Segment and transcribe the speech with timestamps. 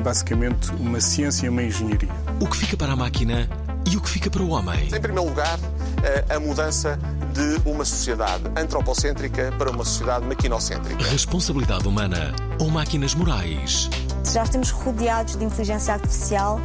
[0.00, 2.08] basicamente uma ciência e uma engenharia.
[2.40, 3.48] O que fica para a máquina
[3.90, 4.86] e o que fica para o homem.
[4.86, 5.58] Em primeiro lugar,
[6.02, 6.98] eh, a mudança
[7.32, 11.04] de uma sociedade antropocêntrica para uma sociedade maquinocêntrica.
[11.04, 13.88] Responsabilidade humana ou máquinas morais.
[14.32, 16.60] Já estamos rodeados de inteligência artificial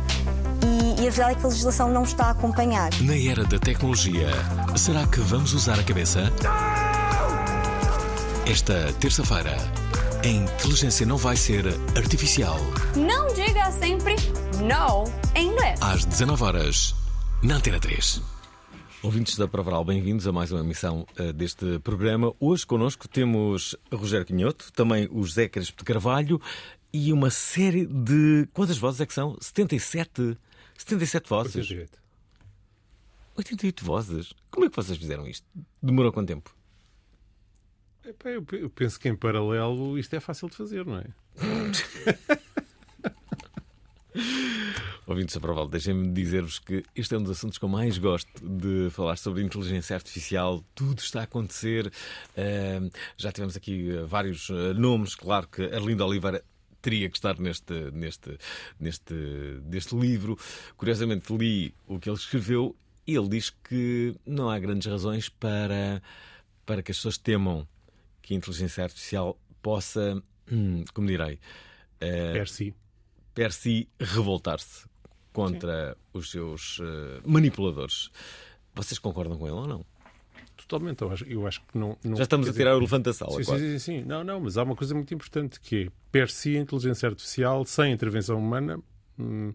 [0.63, 2.91] e, e a verdade é que a legislação não está a acompanhar.
[3.01, 4.29] Na era da tecnologia,
[4.75, 6.31] será que vamos usar a cabeça?
[8.45, 9.57] Esta terça-feira,
[10.25, 12.57] a inteligência não vai ser artificial.
[12.95, 14.15] Não diga sempre
[14.57, 15.03] no
[15.39, 15.79] em inglês.
[15.79, 16.95] Às 19 horas,
[17.43, 18.23] na Antena 3.
[19.03, 22.33] Ouvintes da Provaral, bem-vindos a mais uma emissão eh, deste programa.
[22.39, 26.41] Hoje connosco temos Rogério Quinhoto, também o José Crespo de Carvalho
[26.91, 28.49] e uma série de.
[28.51, 29.37] Quantas vozes é que são?
[29.39, 30.35] 77?
[30.75, 31.55] 77 vozes?
[31.55, 31.99] 88.
[33.37, 34.33] 88 vozes?
[34.49, 35.45] Como é que vocês fizeram isto?
[35.83, 36.54] Demorou quanto tempo?
[38.05, 41.05] Eu pe- eu penso que em paralelo isto é fácil de fazer, não é?
[45.07, 48.89] Ouvintes Proval, deixem-me dizer-vos que este é um dos assuntos que eu mais gosto de
[48.89, 50.63] falar sobre inteligência artificial.
[50.73, 51.87] Tudo está a acontecer.
[52.35, 55.13] Uh, já tivemos aqui uh, vários uh, nomes.
[55.13, 56.43] Claro que Arlindo Oliveira
[56.81, 58.37] teria que estar neste, neste,
[58.79, 59.13] neste,
[59.63, 60.37] neste livro.
[60.75, 66.01] Curiosamente, li o que ele escreveu e ele diz que não há grandes razões para,
[66.65, 67.67] para que as pessoas temam
[68.25, 70.19] que a inteligência artificial possa,
[70.51, 71.37] hum, como direi,
[72.01, 72.73] eh, Per si.
[73.35, 74.87] per si revoltar-se
[75.31, 78.09] contra os seus eh, manipuladores.
[78.73, 79.85] Vocês concordam com ele ou não?
[80.57, 81.01] Totalmente.
[81.03, 83.13] Eu acho, eu acho que não, não- Já estamos a dizer, tirar o elefante da
[83.13, 84.01] sala, Sim, sim, sim, sim.
[84.05, 87.63] Não, não, mas há uma coisa muito importante que é, per si, a inteligência artificial,
[87.65, 88.79] sem intervenção humana,
[89.19, 89.53] hum,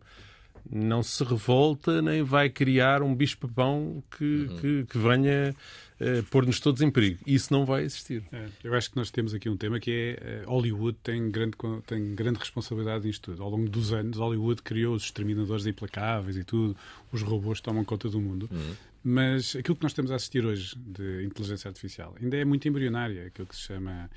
[0.70, 4.56] não se revolta nem vai criar um bicho-papão que, Uhum.
[4.60, 5.54] que, que venha
[6.00, 7.20] eh, pôr-nos todos em perigo.
[7.26, 8.24] Isso não vai existir.
[8.32, 11.56] É, eu acho que nós temos aqui um tema que é eh, Hollywood tem grande,
[11.86, 13.42] tem grande responsabilidade nisto tudo.
[13.42, 16.74] Ao longo dos anos, Hollywood criou os exterminadores implacáveis e tudo,
[17.12, 18.48] os robôs tomam conta do mundo.
[19.04, 23.26] Mas aquilo que nós estamos a assistir hoje de inteligência artificial ainda é muito embrionária,
[23.26, 24.10] aquilo que se chama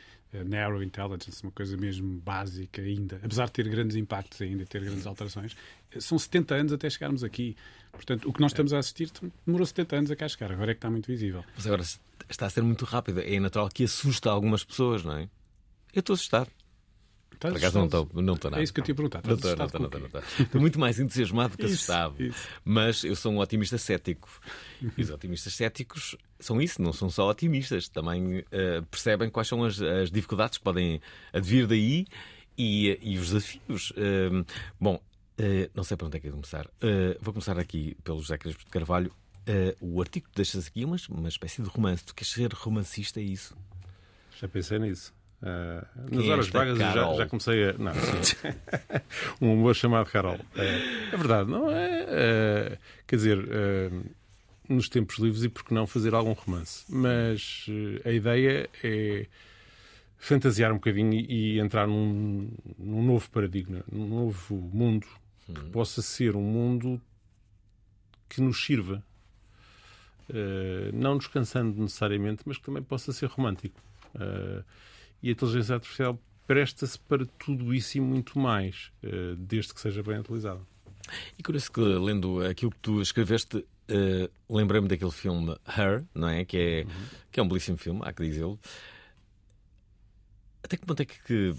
[0.44, 4.84] narrow intelligence, uma coisa mesmo básica ainda, apesar de ter grandes impactos ainda e ter
[4.84, 5.56] grandes alterações.
[5.92, 7.56] eh, São 70 anos até chegarmos aqui.
[7.92, 9.12] Portanto, o que nós estamos a assistir
[9.46, 11.44] demorou 70 anos a cá chegar, agora é que está muito visível.
[11.56, 11.84] Mas agora
[12.30, 13.20] está a ser muito rápido.
[13.20, 15.30] É natural que assusta algumas pessoas, não é?
[15.94, 16.50] Eu estou assustado.
[17.44, 18.62] Estás Por acaso não estou, não estou nada.
[18.62, 19.22] É isso que eu te ia perguntar.
[19.26, 20.18] Não estou, não estou, não estou, não quê?
[20.18, 20.46] estou.
[20.46, 22.16] Estou muito mais entusiasmado que assustado.
[22.64, 24.30] Mas eu sou um otimista cético.
[24.98, 27.90] E os otimistas céticos são isso, não são só otimistas.
[27.90, 31.02] Também eh, percebem quais são as, as dificuldades que podem
[31.34, 32.06] advir daí
[32.58, 33.92] e, e os desafios.
[33.98, 34.46] Eh,
[34.80, 34.98] bom,
[35.38, 36.70] eh, não sei para onde é que é de começar.
[36.80, 39.12] Eh, vou começar aqui pelo José Crespo de Carvalho.
[39.82, 42.06] O artigo que deixas aqui é uma, uma espécie de romance.
[42.06, 43.53] Tu queres ser romancista, é isso?
[44.40, 45.14] Já pensei nisso.
[45.45, 47.73] Ah, Quem nas é horas vagas já, já comecei a.
[47.73, 47.91] Não,
[49.41, 50.40] um amor chamado Carol.
[50.55, 52.05] É, é verdade, não é?
[52.07, 53.90] é, quer dizer, é,
[54.69, 56.85] nos tempos livres e por que não fazer algum romance.
[56.87, 59.25] Mas eh, a ideia é
[60.17, 65.05] fantasiar um bocadinho e, e entrar num, num novo paradigma, num novo mundo
[65.45, 67.01] que possa ser um mundo
[68.29, 69.03] que nos sirva.
[70.29, 73.81] Eh, não nos cansando necessariamente, mas que também possa ser romântico.
[74.17, 74.63] Eh,
[75.23, 80.03] e a inteligência artificial presta-se para tudo isso e muito mais, eh, desde que seja
[80.03, 80.59] bem utilizada.
[81.40, 86.43] E curioso que, lendo aquilo que tu escreveste, eh, lembrei-me daquele filme Her, não é?
[86.43, 86.85] Que é,
[87.31, 88.59] que é um belíssimo filme, há que dizê-lo.
[90.61, 91.55] Até que ponto é que, que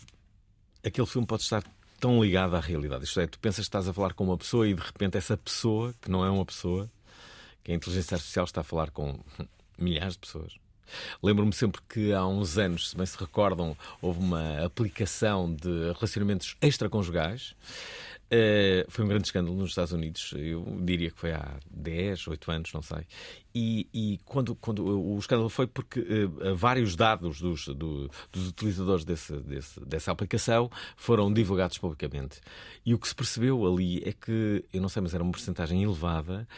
[0.84, 1.64] aquele filme pode estar
[1.98, 3.04] tão ligado à realidade?
[3.04, 5.36] Isto é, tu pensas que estás a falar com uma pessoa e de repente essa
[5.38, 6.90] pessoa, que não é uma pessoa,
[7.62, 9.18] que a inteligência artificial está a falar com
[9.78, 10.63] milhares de pessoas.
[11.22, 16.56] Lembro-me sempre que há uns anos, se bem se recordam, houve uma aplicação de relacionamentos
[16.60, 17.54] extraconjugais
[18.34, 22.50] Uh, foi um grande escândalo nos Estados Unidos, eu diria que foi há 10, 8
[22.50, 23.06] anos, não sei.
[23.54, 29.04] E, e quando, quando o escândalo foi porque uh, vários dados dos, do, dos utilizadores
[29.04, 32.40] desse, desse, dessa aplicação foram divulgados publicamente.
[32.84, 35.82] E o que se percebeu ali é que, eu não sei, mas era uma porcentagem
[35.82, 36.48] elevada.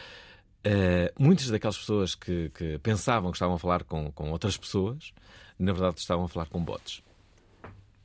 [0.67, 5.13] Uh, muitas daquelas pessoas que, que, pensavam que estavam a falar com, com outras pessoas,
[5.57, 7.01] na verdade estavam a falar com bots.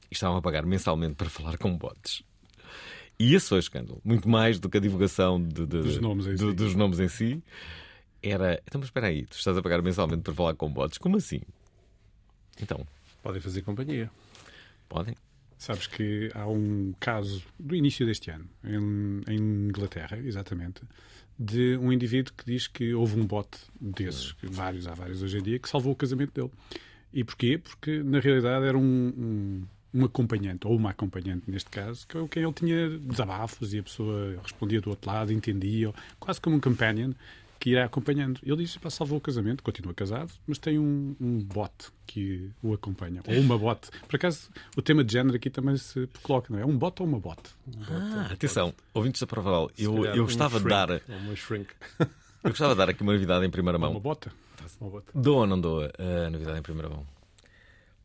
[0.08, 2.22] E estavam a pagar mensalmente para falar com bots.
[3.18, 4.00] E esse foi o escândalo.
[4.04, 6.54] Muito mais do que a divulgação de, de, dos, nomes em do, si.
[6.54, 7.42] dos nomes em si.
[8.22, 8.62] Era.
[8.64, 10.98] Então, mas espera aí, tu estás a pagar mensalmente para falar com bots?
[10.98, 11.40] Como assim?
[12.60, 12.86] Então.
[13.22, 14.08] Podem fazer companhia.
[14.88, 15.16] Podem.
[15.58, 20.82] Sabes que há um caso do início deste ano, em, em Inglaterra, exatamente,
[21.42, 23.48] de um indivíduo que diz que houve um bot
[23.80, 26.52] desses, vários, há vários hoje em dia, que salvou o casamento dele.
[27.12, 27.58] E porquê?
[27.58, 28.82] Porque na realidade era um,
[29.16, 29.62] um
[29.94, 34.38] um acompanhante, ou uma acompanhante neste caso, é quem ele tinha desabafos e a pessoa
[34.42, 37.12] respondia do outro lado, entendia, quase como um companion
[37.62, 38.40] que irá acompanhando.
[38.42, 42.74] Ele disse, para salvou o casamento, continua casado, mas tem um, um bot que o
[42.74, 43.88] acompanha, ou uma bot.
[44.08, 46.62] Por acaso, o tema de género aqui também se coloca, não é?
[46.62, 47.38] É um bot ou uma bot?
[47.68, 48.82] Um bot ah, um atenção, bot.
[48.94, 50.88] ouvintes da Provaral, eu, eu gostava um de dar...
[51.08, 51.68] Uma shrink.
[52.00, 53.92] eu gostava de dar aqui uma novidade em primeira mão.
[53.92, 54.32] Uma bota.
[54.80, 55.12] Uma bota.
[55.14, 57.06] Dou ou não dou a novidade em primeira mão?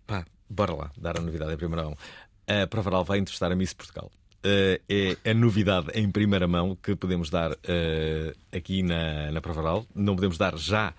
[0.05, 1.97] Pá, bora lá, dar a novidade em primeira mão.
[2.45, 4.11] A Provaral vai entrevistar a Miss Portugal.
[4.45, 9.85] Uh, é a novidade em primeira mão que podemos dar uh, aqui na, na Provaral.
[9.93, 10.93] Não podemos dar já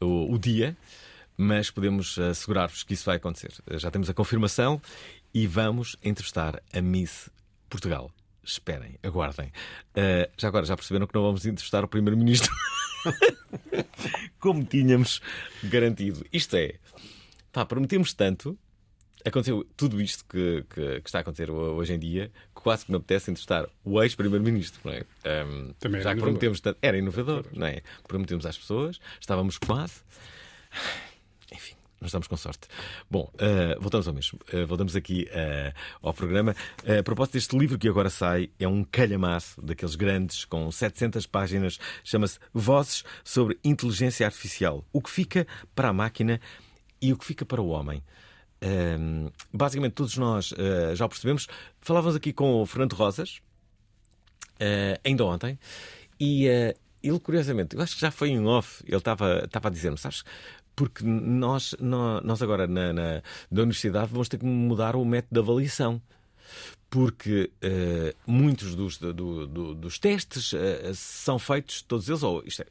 [0.00, 0.76] o, o dia,
[1.36, 3.52] mas podemos assegurar-vos que isso vai acontecer.
[3.72, 4.80] Já temos a confirmação
[5.34, 7.28] e vamos entrevistar a Miss
[7.68, 8.10] Portugal.
[8.42, 9.48] Esperem, aguardem.
[9.88, 12.54] Uh, já agora, já perceberam que não vamos entrevistar o Primeiro-Ministro
[14.38, 15.20] como tínhamos
[15.64, 16.24] garantido.
[16.32, 16.76] Isto é,
[17.52, 18.56] pá, prometemos tanto
[19.28, 22.30] aconteceu tudo isto que, que, que, está a acontecer hoje em dia,
[22.66, 25.04] quase que me apetece entrevistar o ex-primeiro-ministro, não é?
[25.44, 26.76] Um, Também já que prometemos tanto.
[26.82, 27.80] Era inovador, não é?
[28.08, 30.02] Prometemos às pessoas, estávamos quase.
[31.52, 31.76] Enfim.
[32.00, 32.66] Nós estamos com sorte.
[33.08, 34.40] Bom, uh, voltamos ao mesmo.
[34.52, 35.72] Uh, voltamos aqui uh,
[36.02, 36.56] ao programa.
[36.98, 41.78] a propósito deste livro que agora sai, é um calhamaço daqueles grandes, com 700 páginas,
[42.02, 44.84] chama-se Vozes sobre Inteligência Artificial.
[44.92, 46.40] O que fica para a máquina
[47.00, 48.02] e o que fica para o homem.
[48.62, 51.46] Um, basicamente, todos nós uh, já o percebemos.
[51.80, 53.40] Falávamos aqui com o Fernando Rosas,
[54.54, 55.58] uh, ainda ontem,
[56.18, 59.98] e uh, ele, curiosamente, eu acho que já foi em off, ele estava a dizer-me,
[59.98, 60.24] sabes,
[60.74, 65.40] porque nós, nós agora na, na, na, universidade vamos ter que mudar o método de
[65.40, 66.02] avaliação.
[66.88, 67.50] Porque
[68.26, 69.12] muitos dos, do,
[69.46, 70.52] do, dos testes
[70.94, 72.66] são feitos, todos eles, ou isto é,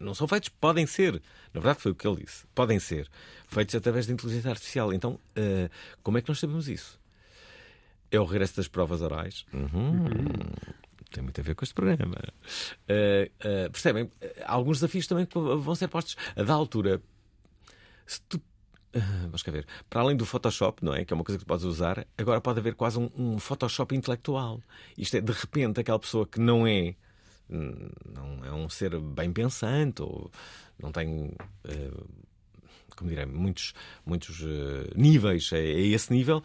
[0.00, 1.14] não são feitos, podem ser.
[1.52, 2.46] Na verdade, foi o que ele disse.
[2.54, 3.08] Podem ser
[3.48, 4.92] feitos através da inteligência artificial.
[4.92, 5.70] Então, uh,
[6.02, 6.98] como é que nós sabemos isso?
[8.10, 9.46] É o regresso das provas orais.
[9.52, 10.04] Uhum.
[11.10, 12.16] Tem muito a ver com este programa.
[12.88, 14.10] Uh, uh, percebem?
[14.44, 16.16] Alguns desafios também vão ser postos.
[16.36, 17.00] A da altura,
[18.06, 18.40] se tu
[18.92, 19.66] vamos cá ver.
[19.88, 21.04] Para além do Photoshop, não é?
[21.04, 24.60] Que é uma coisa que podes usar, agora pode haver quase um, um Photoshop intelectual.
[24.98, 26.96] Isto é, de repente, aquela pessoa que não é
[27.50, 30.30] não é um ser bem pensante ou
[30.78, 32.08] não tem uh,
[33.00, 33.72] como direi, muitos,
[34.04, 36.42] muitos uh, níveis a, a, esse nível.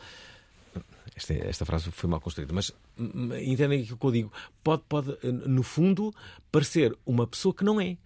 [1.15, 4.33] Esta, esta frase foi mal construída, mas entendem aquilo que eu digo.
[4.63, 6.13] Pode, pode, eh, no fundo,
[6.51, 7.97] parecer uma pessoa que não é,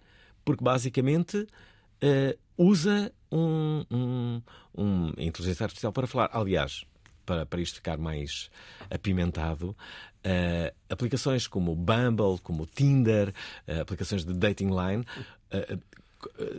[0.44, 4.42] porque basicamente uh, usa um, um,
[4.76, 6.30] um, inteligência artificial para falar.
[6.32, 6.84] Aliás,
[7.30, 8.50] para, para isto ficar mais
[8.90, 13.28] apimentado, uh, aplicações como o Bumble, como o Tinder,
[13.68, 15.04] uh, aplicações de dating line,
[15.52, 15.80] uh,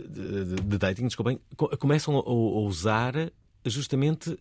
[0.07, 1.41] de, de, dating, desculpem,
[1.77, 3.13] começam a, a usar
[3.65, 4.35] justamente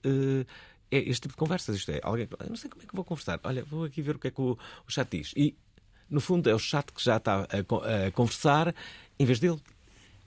[0.90, 1.76] este tipo de conversas.
[1.76, 3.38] Isto é, alguém, não sei como é que vou conversar.
[3.42, 5.34] Olha, vou aqui ver o que é que o, o chat diz.
[5.36, 5.54] E,
[6.08, 8.74] no fundo, é o chat que já está a, a conversar
[9.18, 9.60] em vez dele.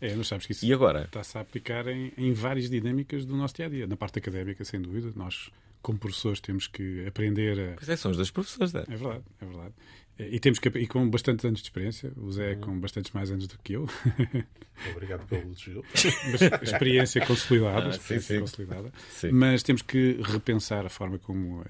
[0.03, 1.05] É, não sabes que isso e agora?
[1.05, 3.88] está-se a aplicar em, em, várias dinâmicas do nosso dia a dia.
[3.88, 5.50] Na parte académica, sem dúvida, nós
[5.83, 7.75] como professores temos que aprender a.
[7.75, 8.79] Pois é, são os dois professores, é?
[8.89, 9.73] É verdade, é verdade.
[10.17, 12.61] E, temos que, e com bastantes anos de experiência, o Zé uhum.
[12.61, 13.89] com bastantes mais anos do que eu.
[14.91, 15.83] Obrigado pelo elogio.
[16.61, 18.93] experiência consolidada, ah, experiência sim, consolidada.
[19.09, 19.31] Sim.
[19.31, 21.65] Mas temos que repensar a forma como uh,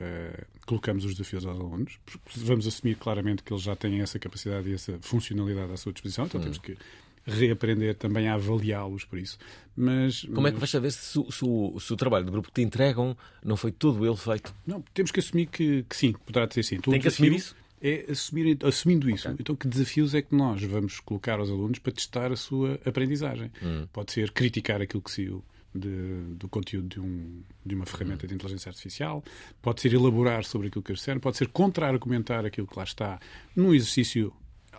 [0.66, 2.00] colocamos os desafios aos alunos.
[2.36, 6.26] Vamos assumir claramente que eles já têm essa capacidade e essa funcionalidade à sua disposição,
[6.26, 6.44] então uhum.
[6.44, 6.78] temos que
[7.26, 9.38] reaprender também a avaliá-los por isso.
[9.76, 12.50] Mas, Como é que vais saber se, se, se, o, se, o, trabalho do grupo
[12.50, 14.54] que te entregam não foi todo ele feito?
[14.66, 16.80] Não, temos que assumir que, que sim, poderá ser sim.
[16.80, 17.56] Tem que assumir isso?
[17.82, 19.28] É assumir, assumindo isso.
[19.28, 19.38] Okay.
[19.42, 23.52] Então, que desafios é que nós vamos colocar aos alunos para testar a sua aprendizagem?
[23.62, 23.88] Hum.
[23.92, 25.30] Pode ser criticar aquilo que se
[25.74, 29.24] de, do conteúdo de, um, de uma ferramenta de inteligência artificial,
[29.62, 33.20] pode ser elaborar sobre aquilo que eles disseram, pode ser contra-argumentar aquilo que lá está
[33.56, 34.32] num exercício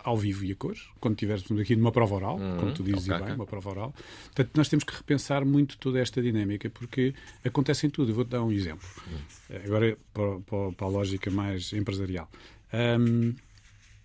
[0.05, 3.05] ao vivo e a cores, quando estivéssemos aqui numa prova oral, uhum, como tu dizes
[3.05, 3.35] okay, bem, okay.
[3.35, 3.93] uma prova oral.
[4.25, 8.11] Portanto, nós temos que repensar muito toda esta dinâmica, porque acontece em tudo.
[8.11, 8.87] Eu vou-te dar um exemplo.
[9.07, 9.57] Uhum.
[9.65, 12.29] Agora, para, para, para, a lógica mais empresarial.
[12.71, 13.33] Um,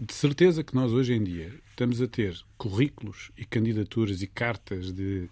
[0.00, 4.90] de certeza que nós, hoje em dia, estamos a ter currículos e candidaturas e cartas
[4.92, 5.28] de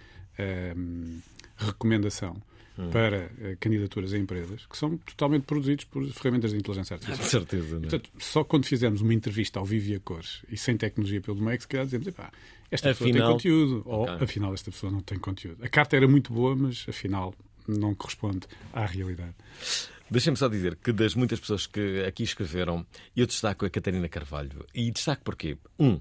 [0.76, 1.20] um,
[1.56, 2.36] recomendação
[2.78, 2.90] hum.
[2.90, 7.24] para uh, candidaturas a empresas que são totalmente produzidos por ferramentas de inteligência artificial.
[7.24, 7.76] De certeza.
[7.76, 7.80] É?
[7.80, 11.40] Portanto, só quando fizermos uma entrevista ao vivo e a cores e sem tecnologia pelo
[11.40, 12.30] meio, que se calhar dizemos, epá,
[12.70, 13.80] esta pessoa tem conteúdo.
[13.80, 13.92] Okay.
[13.92, 15.64] Ou, afinal, esta pessoa não tem conteúdo.
[15.64, 17.34] A carta era muito boa, mas, afinal,
[17.66, 19.34] não corresponde à realidade.
[20.10, 24.64] Deixem-me só dizer que das muitas pessoas que aqui escreveram, eu destaco a Catarina Carvalho.
[24.74, 25.58] E destaco porquê?
[25.78, 26.00] Um,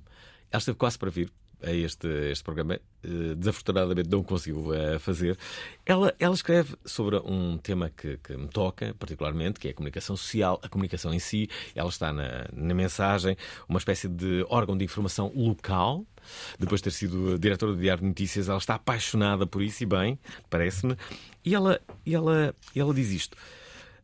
[0.49, 5.37] ela esteve quase para vir a este, este programa, uh, desafortunadamente não conseguiu uh, fazer.
[5.85, 10.15] Ela, ela escreve sobre um tema que, que, me toca particularmente, que é a comunicação
[10.15, 11.49] social, a comunicação em si.
[11.75, 13.35] Ela está na, na mensagem,
[13.67, 16.05] uma espécie de órgão de informação local.
[16.59, 19.85] Depois de ter sido diretora do Diário de Notícias, ela está apaixonada por isso e
[19.85, 20.95] bem, parece-me.
[21.43, 23.37] E ela, ela, ela diz isto.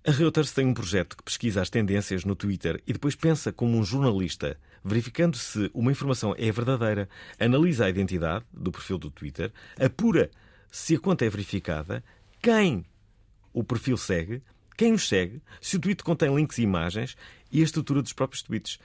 [0.05, 3.77] A Reuters tem um projeto que pesquisa as tendências no Twitter e depois pensa como
[3.77, 7.09] um jornalista verificando se uma informação é verdadeira,
[7.39, 10.29] analisa a identidade do perfil do Twitter, apura
[10.71, 12.03] se a conta é verificada,
[12.41, 12.85] quem
[13.53, 14.41] o perfil segue,
[14.75, 17.15] quem os segue, se o tweet contém links e imagens
[17.51, 18.79] e a estrutura dos próprios tweets.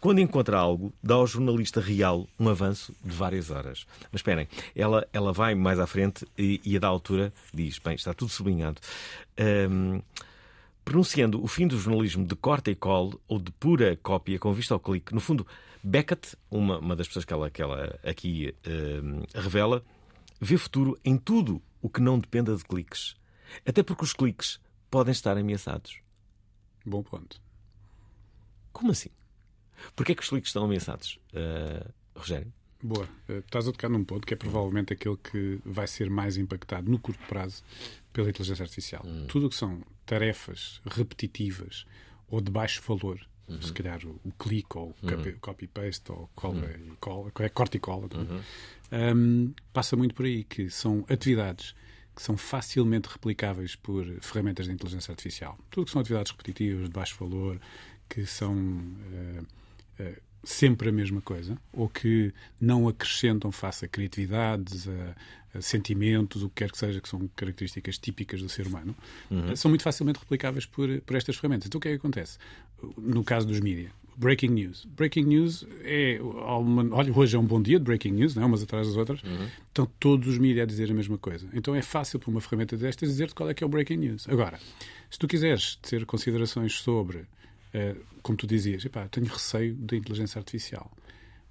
[0.00, 3.86] Quando encontra algo, dá ao jornalista real um avanço de várias horas.
[4.12, 7.94] Mas esperem, ela, ela vai mais à frente e, e a da altura diz: bem,
[7.94, 8.80] está tudo sublinhado.
[9.70, 10.00] Um,
[10.86, 14.72] pronunciando o fim do jornalismo de corta e cole ou de pura cópia com vista
[14.72, 15.12] ao clique.
[15.12, 15.44] No fundo,
[15.82, 19.84] Beckett, uma, uma das pessoas que ela, que ela aqui uh, revela,
[20.40, 23.16] vê futuro em tudo o que não dependa de cliques.
[23.66, 25.98] Até porque os cliques podem estar ameaçados.
[26.84, 27.42] Bom ponto.
[28.72, 29.10] Como assim?
[29.96, 32.52] Porquê é que os cliques estão ameaçados, uh, Rogério?
[32.80, 33.08] Boa.
[33.28, 36.88] Uh, estás a tocar num ponto que é provavelmente aquele que vai ser mais impactado
[36.88, 37.64] no curto prazo
[38.12, 39.02] pela inteligência artificial.
[39.04, 39.26] Hum.
[39.26, 41.84] Tudo o que são tarefas repetitivas
[42.28, 43.60] ou de baixo valor, uhum.
[43.60, 45.38] se calhar o, o clique ou o uhum.
[45.40, 46.92] copy-paste ou cola uhum.
[46.92, 48.40] e cola, é corte e cola, uhum.
[49.16, 51.74] um, passa muito por aí, que são atividades
[52.14, 55.58] que são facilmente replicáveis por ferramentas de inteligência artificial.
[55.70, 57.60] Tudo que são atividades repetitivas, de baixo valor,
[58.08, 59.42] que são uh,
[60.02, 66.48] uh, sempre a mesma coisa, ou que não acrescentam face a criatividades, a, sentimentos, o
[66.48, 68.94] que quer que seja, que são características típicas do ser humano,
[69.28, 69.56] uhum.
[69.56, 71.66] são muito facilmente replicáveis por, por estas ferramentas.
[71.66, 72.38] Então o que é que acontece?
[72.96, 74.84] No caso dos mídias, breaking news.
[74.84, 76.20] Breaking news é.
[76.20, 78.46] Olha, hoje é um bom dia de breaking news, não é?
[78.46, 79.22] umas atrás das outras.
[79.22, 79.48] Uhum.
[79.68, 81.48] Estão todos os mídias a dizer a mesma coisa.
[81.52, 84.28] Então é fácil para uma ferramenta destas dizer-te qual é que é o breaking news.
[84.28, 84.60] Agora,
[85.10, 87.24] se tu quiseres ter considerações sobre,
[88.22, 90.90] como tu dizias, epá, tenho receio da inteligência artificial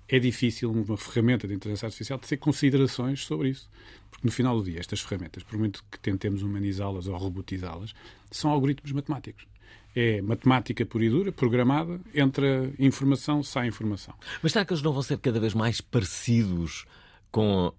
[0.08, 3.70] é difícil uma ferramenta de inteligência artificial ter considerações sobre isso.
[4.12, 7.94] Porque no final do dia, estas ferramentas, por muito que tentemos humanizá-las ou robotizá-las,
[8.30, 9.48] são algoritmos matemáticos.
[9.96, 14.14] É matemática pura e dura, programada, entra informação, sai informação.
[14.44, 16.86] Mas será que eles não vão ser cada vez mais parecidos
[17.32, 17.74] com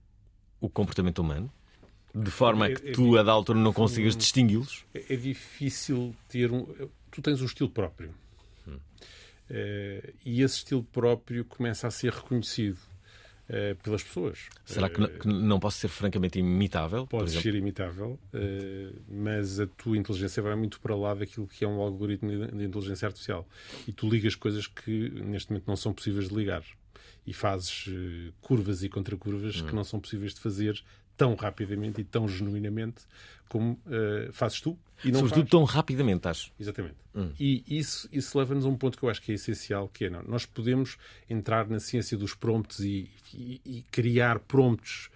[0.61, 1.51] o comportamento humano?
[2.15, 4.87] De forma a que é, é, tu, a da altura, não consigas distingui-los?
[4.95, 6.67] É, é difícil ter um.
[7.11, 8.15] Tu tens um estilo próprio
[8.71, 12.79] Uh, e esse estilo próprio começa a ser reconhecido
[13.49, 14.49] uh, pelas pessoas.
[14.65, 17.07] Será que, que, não posso ser francamente imitável?
[17.07, 21.69] Pode ser imitável, uh, mas a tua inteligência vai muito para lá daquilo que é
[21.69, 23.49] um algoritmo de inteligência artificial.
[23.87, 26.65] E tu ligas coisas que neste momento não são possíveis de ligar.
[27.25, 27.89] E fazes
[28.41, 29.67] curvas e contracurvas hum.
[29.67, 30.83] que não são possíveis de fazer
[31.17, 33.05] tão rapidamente e tão genuinamente
[33.49, 34.79] como uh, fazes tu.
[35.05, 35.51] E não Sobretudo faz.
[35.51, 36.51] tão rapidamente, acho.
[36.59, 36.97] Exatamente.
[37.15, 37.31] Hum.
[37.39, 40.11] E isso, isso leva-nos a um ponto que eu acho que é essencial, que é
[40.11, 40.97] não, nós podemos
[41.29, 45.11] entrar na ciência dos prompts e, e, e criar prompts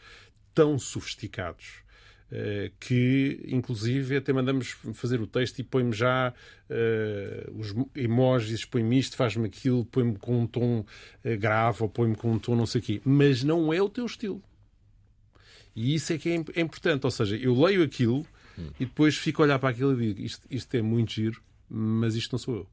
[0.55, 1.83] tão sofisticados
[2.31, 6.33] uh, que, inclusive, até mandamos fazer o texto e põe-me já
[6.69, 10.85] uh, os emojis, põe-me isto, faz-me aquilo, põe-me com um tom
[11.39, 13.01] grave ou põe-me com um tom não sei o quê.
[13.03, 14.43] Mas não é o teu estilo.
[15.81, 17.05] E isso é que é, é importante.
[17.05, 18.27] Ou seja, eu leio aquilo
[18.59, 18.69] hum.
[18.79, 22.15] e depois fico a olhar para aquilo e digo isto, isto é muito giro, mas
[22.15, 22.67] isto não sou eu.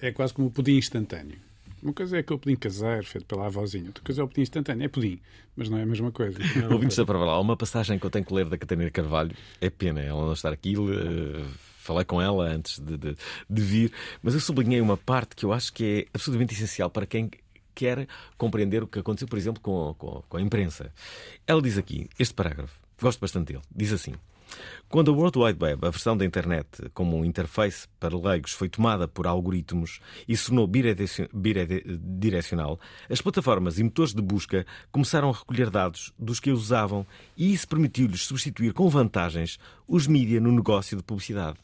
[0.00, 1.38] É quase como o pudim instantâneo.
[1.82, 3.88] Uma coisa é aquele pudim caseiro, feito pela avózinha.
[3.88, 4.84] Outra coisa é o pudim instantâneo.
[4.84, 5.20] É pudim,
[5.54, 6.38] mas não é a mesma coisa.
[6.72, 9.36] Ouvintes da para lá, uma passagem que eu tenho que ler da Catarina Carvalho.
[9.60, 10.78] É pena ela não estar aqui.
[10.78, 11.44] Uh,
[11.76, 13.16] falei com ela antes de, de,
[13.48, 17.06] de, vir, mas eu sublinhei uma parte que eu acho que é absolutamente essencial para
[17.06, 17.30] quem
[17.76, 20.92] quer compreender o que aconteceu, por exemplo, com, com, com a imprensa.
[21.46, 22.80] Ela diz aqui, este parágrafo.
[23.00, 23.62] Gosto bastante dele.
[23.70, 24.14] Diz assim.
[24.88, 28.68] Quando a World Wide Web, a versão da internet como um interface para leigos, foi
[28.68, 32.78] tomada por algoritmos e se tornou bidirecional,
[33.10, 37.04] as plataformas e motores de busca começaram a recolher dados dos que a usavam
[37.36, 41.58] e isso permitiu-lhes substituir com vantagens os mídia no negócio de publicidade.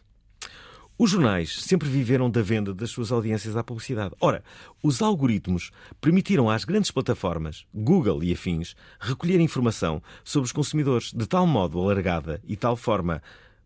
[0.99, 4.15] Os jornais sempre viveram da venda das suas audiências à publicidade.
[4.21, 4.45] Ora,
[4.83, 5.71] os algoritmos
[6.01, 11.81] permitiram às grandes plataformas, Google e afins, recolher informação sobre os consumidores de tal modo
[11.81, 13.23] alargada e tal forma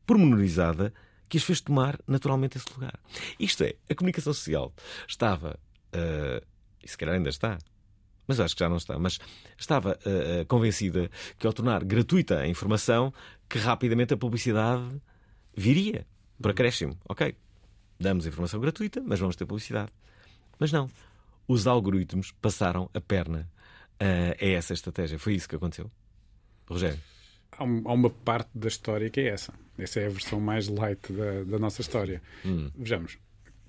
[0.07, 0.95] pormenorizada
[1.29, 2.99] que as fez tomar naturalmente esse lugar.
[3.39, 4.73] Isto é, a comunicação social
[5.09, 5.59] estava,
[5.93, 6.47] uh,
[6.83, 7.59] e se calhar ainda está,
[8.27, 9.19] mas acho que já não está, mas
[9.59, 13.13] estava uh, convencida que ao tornar gratuita a informação,
[13.49, 15.03] que rapidamente a publicidade
[15.57, 16.07] viria
[16.41, 16.99] por acréscimo.
[17.09, 17.35] Ok,
[17.99, 19.93] damos informação gratuita, mas vamos ter publicidade.
[20.59, 20.91] Mas não.
[21.49, 23.49] Os algoritmos passaram a perna
[24.01, 25.19] uh, a essa estratégia.
[25.19, 25.91] Foi isso que aconteceu.
[26.69, 26.99] Rogério.
[27.53, 29.53] Há, uma parte da história que é essa.
[29.79, 32.23] Essa é a versão mais light da, da nossa história.
[32.45, 32.71] Hum.
[32.75, 33.19] Vejamos,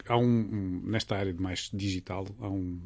[0.07, 2.81] há um, um, nesta área de mais digital, há um,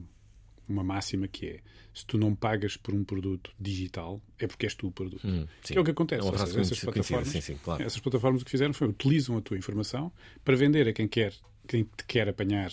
[0.72, 1.60] uma máxima que é
[1.94, 5.28] se tu não pagas por um produto digital, é porque és tu o produto.
[5.28, 6.26] Hum, que é o que acontece.
[6.28, 7.84] É seja, essas, plataformas, sim, sim, claro.
[7.84, 10.12] essas plataformas o que fizeram foi utilizam a tua informação
[10.44, 11.34] para vender a quem quer,
[11.68, 12.72] quem te quer apanhar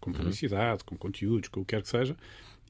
[0.00, 0.16] com uhum.
[0.16, 2.14] publicidade, com conteúdos, com o que quer que seja,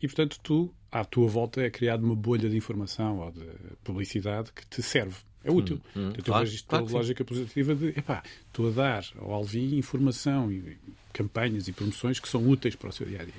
[0.01, 3.47] e portanto tu, à tua volta, é criada uma bolha de informação ou de
[3.83, 5.17] publicidade que te serve.
[5.43, 5.77] É útil.
[5.97, 8.71] Hum, hum, portanto, claro, eu vejo isto claro pela lógica positiva de epá, estou a
[8.71, 10.77] dar ao Alvi informação e
[11.13, 13.35] campanhas e promoções que são úteis para o seu dia a dia.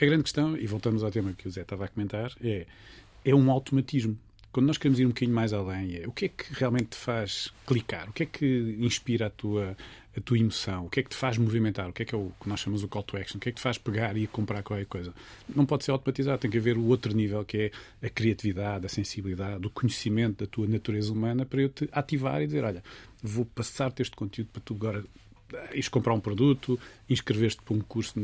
[0.00, 2.66] A grande questão, e voltamos ao tema que o Zé estava a comentar, é,
[3.24, 4.16] é um automatismo.
[4.52, 6.96] Quando nós queremos ir um bocadinho mais além, é o que é que realmente te
[6.96, 8.08] faz clicar?
[8.08, 9.76] O que é que inspira a tua,
[10.16, 10.86] a tua emoção?
[10.86, 11.88] O que é que te faz movimentar?
[11.88, 13.38] O que é que é o que nós chamamos o call to action?
[13.38, 15.12] O que é que te faz pegar e comprar qualquer coisa?
[15.52, 18.88] Não pode ser automatizado, tem que haver o outro nível que é a criatividade, a
[18.88, 22.84] sensibilidade, o conhecimento da tua natureza humana para eu te ativar e dizer: olha,
[23.20, 25.04] vou passar-te este conteúdo para tu agora
[25.72, 28.14] ires comprar um produto, inscrever-te para um curso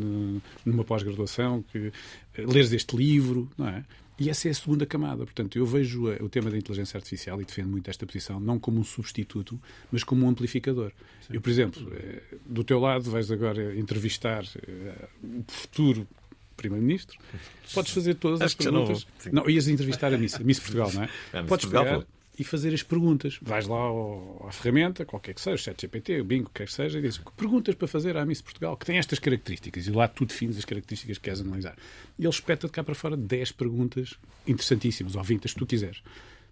[0.64, 1.92] numa pós-graduação, que
[2.36, 3.84] eh, leres este livro, não é?
[4.18, 5.24] E essa é a segunda camada.
[5.24, 8.78] Portanto, eu vejo o tema da inteligência artificial e defendo muito esta posição, não como
[8.78, 9.60] um substituto,
[9.90, 10.92] mas como um amplificador.
[11.26, 11.34] Sim.
[11.34, 16.06] Eu, por exemplo, eh, do teu lado, vais agora entrevistar eh, o futuro
[16.56, 17.18] Primeiro-Ministro,
[17.72, 19.06] podes fazer todas Acho as perguntas.
[19.26, 21.08] Não, não, ias entrevistar a Miss, Miss Portugal, não é?
[21.32, 22.06] é Miss podes Portugal, pegar,
[22.38, 23.38] e fazer as perguntas.
[23.40, 27.02] Vais lá ao, à ferramenta, qualquer que seja, ChatGPT, o Bingo, quer que seja, e
[27.02, 30.58] dizes perguntas para fazer à Miss Portugal, que tem estas características, e lá tu defines
[30.58, 31.76] as características que queres analisar.
[32.18, 34.14] E ele espeta de cá para fora 10 perguntas
[34.46, 36.02] interessantíssimas, ou 20, as que tu quiseres.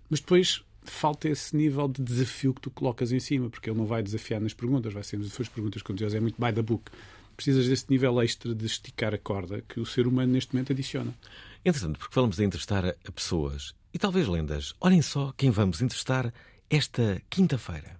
[0.08, 3.86] Mas depois falta esse nível de desafio que tu colocas em cima, porque ele não
[3.86, 6.90] vai desafiar nas perguntas, vai ser as perguntas com Deus, é muito by the book.
[7.36, 11.14] Precisas desse nível extra de esticar a corda que o ser humano neste momento adiciona.
[11.64, 14.74] Interessante, porque falamos de entrevistar a pessoas e talvez lendas.
[14.80, 16.32] Olhem só quem vamos entrevistar
[16.68, 17.96] esta quinta-feira.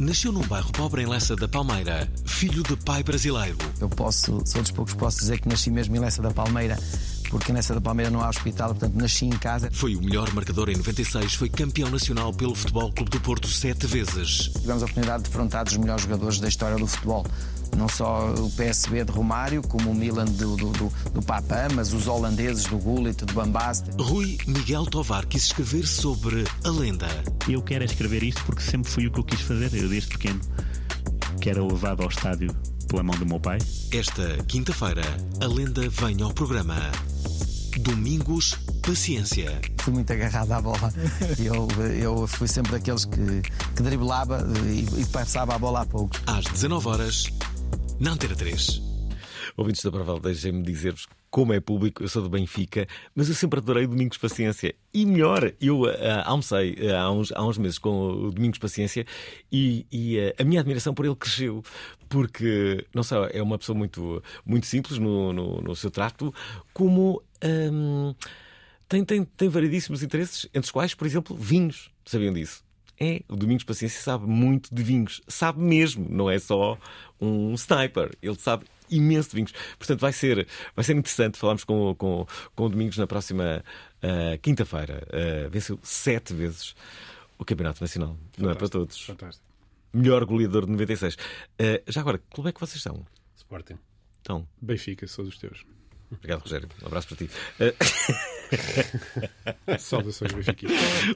[0.00, 3.56] Nasceu num bairro pobre em Lessa da Palmeira, filho de pai brasileiro.
[3.80, 6.76] Eu posso, sou dos poucos, posso dizer que nasci mesmo em Lessa da Palmeira,
[7.30, 9.70] porque nessa da Palmeira não há hospital, portanto nasci em casa.
[9.72, 13.86] Foi o melhor marcador em 96, foi campeão nacional pelo Futebol Clube do Porto sete
[13.86, 14.50] vezes.
[14.60, 17.24] Tivemos a oportunidade de defrontar os melhores jogadores da história do futebol
[17.76, 21.92] não só o PSB de Romário, como o Milan do, do, do, do Papá, mas
[21.92, 23.90] os holandeses do Gullit, do Bambaste.
[24.00, 27.08] Rui Miguel Tovar quis escrever sobre a lenda.
[27.48, 30.40] Eu quero escrever isto porque sempre foi o que eu quis fazer, eu desde pequeno,
[31.40, 32.54] que era levado ao estádio
[32.88, 33.58] pela mão do meu pai.
[33.92, 35.02] Esta quinta-feira,
[35.40, 36.76] a lenda vem ao programa.
[37.80, 39.60] Domingos, paciência.
[39.80, 40.92] Fui muito agarrado à bola.
[41.38, 43.42] Eu, eu fui sempre daqueles que,
[43.74, 46.16] que driblava e, e passava a bola a pouco.
[46.26, 47.30] Às 19 horas
[47.98, 48.82] na Antena 3.
[49.56, 53.58] Ouvintes da Proval, deixem-me dizer-vos como é público, eu sou do Benfica, mas eu sempre
[53.58, 54.74] adorei Domingos Paciência.
[54.92, 55.90] E melhor, eu uh,
[56.24, 59.06] almocei uh, há, uns, há uns meses com o Domingos Paciência
[59.50, 61.62] e, e uh, a minha admiração por ele cresceu.
[62.08, 66.34] Porque, não sei, é uma pessoa muito, muito simples no, no, no seu trato,
[66.72, 68.14] como um,
[68.88, 71.90] tem, tem, tem variedíssimos interesses, entre os quais, por exemplo, vinhos.
[72.04, 72.65] Sabiam disso?
[72.98, 75.20] É, o Domingos Paciência sabe muito de vinhos.
[75.28, 76.78] Sabe mesmo, não é só
[77.20, 78.10] um sniper.
[78.22, 79.52] Ele sabe imenso de vinhos.
[79.78, 83.62] Portanto, vai ser, vai ser interessante falarmos com, com, com o Domingos na próxima
[84.02, 85.06] uh, quinta-feira.
[85.08, 86.74] Uh, venceu sete vezes
[87.38, 88.10] o Campeonato Nacional.
[88.10, 89.00] Fantástico, não é para todos.
[89.02, 89.46] Fantástico.
[89.92, 91.14] Melhor goleador de 96.
[91.14, 91.18] Uh,
[91.88, 93.04] já agora, que clube é que vocês são?
[93.36, 93.78] Sporting.
[94.20, 94.46] Então.
[94.60, 95.64] Benfica, sou dos teus.
[96.10, 96.68] Obrigado, Rogério.
[96.82, 97.30] Um abraço para ti.
[99.78, 100.66] Saudações, Benfica.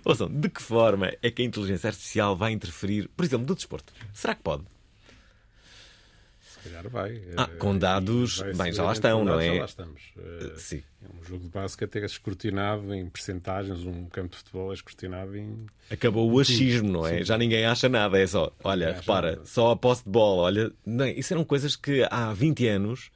[0.05, 3.93] Ouçam, de que forma é que a inteligência artificial vai interferir, por exemplo, no desporto?
[4.13, 4.65] Será que pode?
[6.63, 7.23] calhar vai.
[7.37, 9.47] Ah, com dados, bem, já lá estão, não é?
[9.47, 10.03] Já lá estamos.
[10.17, 10.83] Uh, Sim.
[11.03, 15.37] É um jogo de basquete é escrutinado em percentagens, um campo de futebol é escrutinado
[15.37, 15.67] em.
[15.91, 17.19] Acabou o achismo, não é?
[17.19, 17.25] Sim.
[17.25, 21.07] Já ninguém acha nada, é só, olha, repara, só a posse de bola, olha, não,
[21.07, 23.11] isso eram coisas que há 20 anos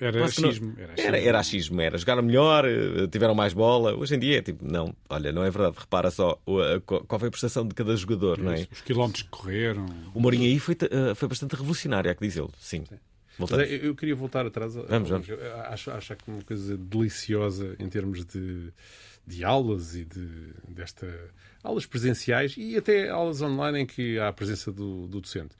[0.00, 0.74] era achismo.
[0.76, 1.08] Era, achismo.
[1.08, 1.98] Era, era achismo, era.
[1.98, 3.94] Jogaram melhor, eh, tiveram mais bola.
[3.94, 5.76] Hoje em dia é tipo, não, olha, não é verdade.
[5.78, 6.40] Repara só
[6.86, 8.66] qual foi a prestação de cada jogador, não é?
[8.70, 9.86] Os quilómetros que correram.
[10.14, 12.50] O Mourinho aí foi, eh, foi bastante revolucionário, é que diz ele.
[12.58, 12.84] Sim.
[12.88, 12.98] Sim.
[13.60, 14.74] É, eu queria voltar atrás.
[14.74, 15.28] Vamos, vamos.
[15.66, 18.72] Acho, acho que uma coisa deliciosa em termos de,
[19.24, 21.06] de aulas e de, desta
[21.62, 25.54] aulas presenciais e até aulas online em que há a presença do, do docente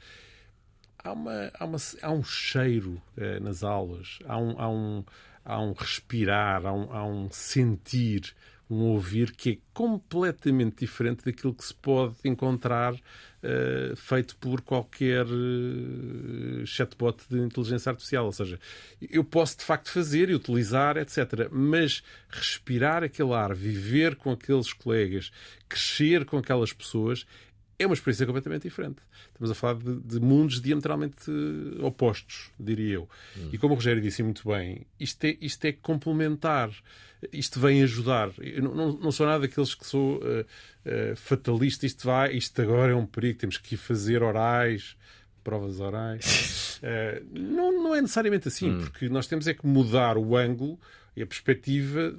[1.02, 5.04] há, uma, há, uma, há um cheiro eh, nas aulas, há um, há, um,
[5.44, 8.34] há um respirar, há um, há um sentir,
[8.70, 15.24] um ouvir que é completamente diferente daquilo que se pode encontrar uh, feito por qualquer
[15.24, 18.26] uh, chatbot de inteligência artificial.
[18.26, 18.60] Ou seja,
[19.00, 21.48] eu posso de facto fazer e utilizar, etc.
[21.50, 25.30] Mas respirar aquele ar, viver com aqueles colegas,
[25.66, 27.26] crescer com aquelas pessoas
[27.78, 28.98] é uma experiência completamente diferente.
[29.28, 31.30] Estamos a falar de, de mundos diametralmente
[31.80, 33.08] opostos, diria eu.
[33.52, 36.70] E como o Rogério disse muito bem, isto é, isto é complementar.
[37.32, 38.30] Isto vem ajudar.
[38.38, 41.86] Eu não, não, não sou nada daqueles que sou uh, uh, fatalista.
[41.86, 43.38] Isto vai, isto agora é um perigo.
[43.38, 44.96] Temos que ir fazer orais,
[45.42, 46.80] provas orais.
[46.82, 48.78] uh, não, não é necessariamente assim, hum.
[48.80, 50.78] porque nós temos é que mudar o ângulo
[51.16, 52.14] e a perspectiva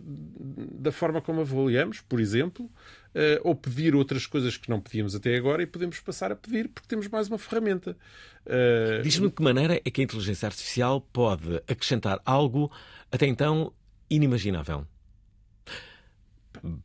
[0.73, 2.69] da forma como avaliamos, por exemplo,
[3.15, 6.69] uh, ou pedir outras coisas que não pedíamos até agora e podemos passar a pedir
[6.69, 7.97] porque temos mais uma ferramenta.
[8.45, 9.01] Uh...
[9.01, 12.71] Diz-me de que maneira é que a inteligência artificial pode acrescentar algo
[13.11, 13.73] até então
[14.09, 14.85] inimaginável.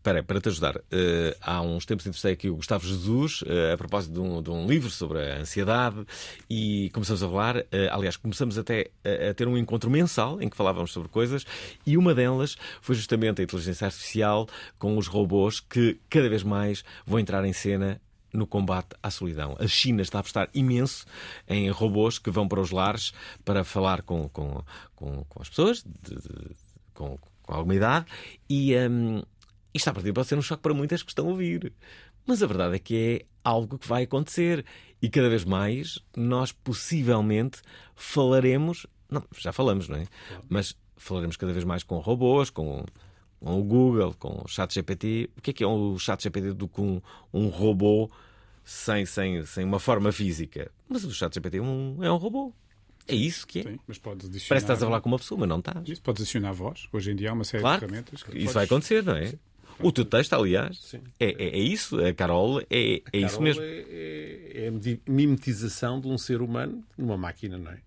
[0.03, 0.83] Para, te ajudar, uh,
[1.41, 4.67] há uns tempos entrevistei aqui o Gustavo Jesus uh, a propósito de um, de um,
[4.67, 6.05] livro sobre a ansiedade
[6.49, 7.57] e começamos a falar.
[7.57, 11.45] Uh, aliás, começamos até a, a, ter um encontro mensal em que falávamos sobre coisas
[11.87, 16.85] e uma delas foi justamente a inteligência artificial com os robôs que cada vez mais
[17.07, 18.01] vão entrar em cena
[18.35, 19.57] no combate à solidão.
[19.59, 21.07] A China está a apostar imenso
[21.49, 23.13] em robôs que vão para os lares
[23.45, 24.63] para falar com, com,
[24.95, 26.57] com, com as pessoas de, de,
[26.93, 28.07] com, com alguma idade
[28.49, 28.77] e.
[28.77, 29.23] Um,
[29.75, 31.73] isto, a partir pode ser um choque para muitas que estão a ouvir.
[32.25, 34.65] Mas a verdade é que é algo que vai acontecer.
[35.03, 37.61] E cada vez mais nós possivelmente
[37.95, 38.87] falaremos.
[39.11, 40.07] Não, já falamos, não é?
[40.49, 42.85] Mas falaremos cada vez mais com robôs, com,
[43.41, 45.29] com o Google, com o ChatGPT.
[45.37, 48.11] O que é que é o ChatGPT do que um, um robô
[48.65, 50.71] sem, sem, sem uma forma física?
[50.89, 52.53] Mas o ChatGPT é um, é um robô.
[53.07, 53.63] É isso que é.
[53.65, 54.49] Sim, mas podes adicionar...
[54.49, 55.87] Parece que estás a falar com uma pessoa, mas não estás.
[55.87, 56.89] Isso, podes adicionar voz.
[56.91, 58.23] Hoje em dia há uma série claro, de ferramentas.
[58.23, 58.55] Que isso podes...
[58.55, 59.27] vai acontecer, não é?
[59.27, 59.39] Sim.
[59.81, 62.05] O teu texto, aliás, é, é, é, isso.
[62.05, 63.63] A Carol é, é a isso mesmo.
[63.63, 67.79] É, é, é a mimetização de um ser humano numa máquina, não é?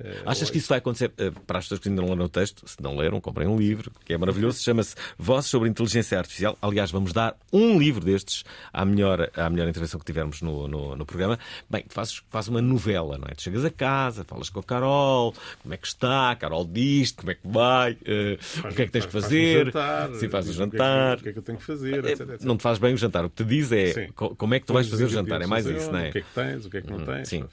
[0.00, 2.28] Eh, Achas que isso vai acontecer eh, para as pessoas que ainda não leram o
[2.28, 2.66] texto?
[2.66, 4.62] Se não leram, comprem um livro, que é maravilhoso.
[4.62, 6.56] Chama-se Vozes sobre Inteligência Artificial.
[6.60, 10.96] Aliás, vamos dar um livro destes à melhor, à melhor intervenção que tivermos no, no,
[10.96, 11.38] no programa.
[11.68, 13.34] Bem, fazes, faz uma novela, não é?
[13.34, 17.12] Tu chegas a casa, falas com a Carol, como é que está, a Carol diz
[17.12, 17.96] como é que vai, uh,
[18.40, 21.18] faz, o que é que tens que fazer, faz se faz o jantar.
[21.18, 22.42] O que é que eu tenho que fazer, etc, etc.
[22.42, 23.24] Não te faz bem o jantar.
[23.24, 24.08] O que te diz é Sim.
[24.12, 25.42] como é que tu vais fazer o jantar.
[25.42, 26.08] É mais isso, não é?
[26.08, 27.28] O que é que tens, o que é que não hum, tens.
[27.28, 27.44] Sim.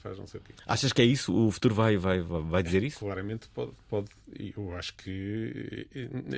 [0.66, 1.34] Achas que é isso?
[1.34, 2.98] O futuro vai, vai, vai dizer isso?
[3.00, 4.08] Claramente pode, pode.
[4.56, 5.86] Eu acho que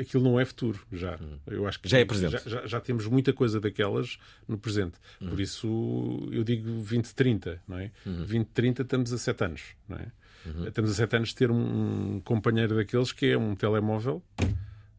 [0.01, 1.17] aquilo não é futuro já.
[1.21, 1.39] Hum.
[1.47, 2.33] Eu acho que já é presente.
[2.33, 4.99] Já, já, já, temos muita coisa daquelas no presente.
[5.21, 5.31] Hum.
[5.31, 7.91] Por isso eu digo 2030, não é?
[8.07, 8.17] Uhum.
[8.19, 10.07] 2030 estamos a 7 anos, não é?
[10.47, 10.69] Uhum.
[10.69, 14.23] Estamos a 7 anos de ter um companheiro daqueles que é um telemóvel.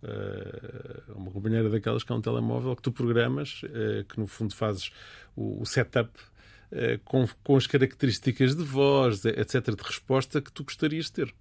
[0.04, 4.56] Uh, uma companheira daquelas que é um telemóvel que tu programas, uh, que no fundo
[4.56, 4.92] fazes
[5.36, 6.31] o, o setup eh,
[7.06, 11.34] com, com as características de voz, etc., de resposta que tu gostarias de ter.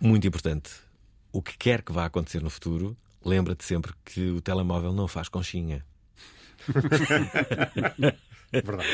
[0.00, 0.70] Muito importante.
[1.32, 5.28] O que quer que vá acontecer no futuro, lembra-te sempre que o telemóvel não faz
[5.28, 5.84] conchinha.
[8.52, 8.88] Verdade.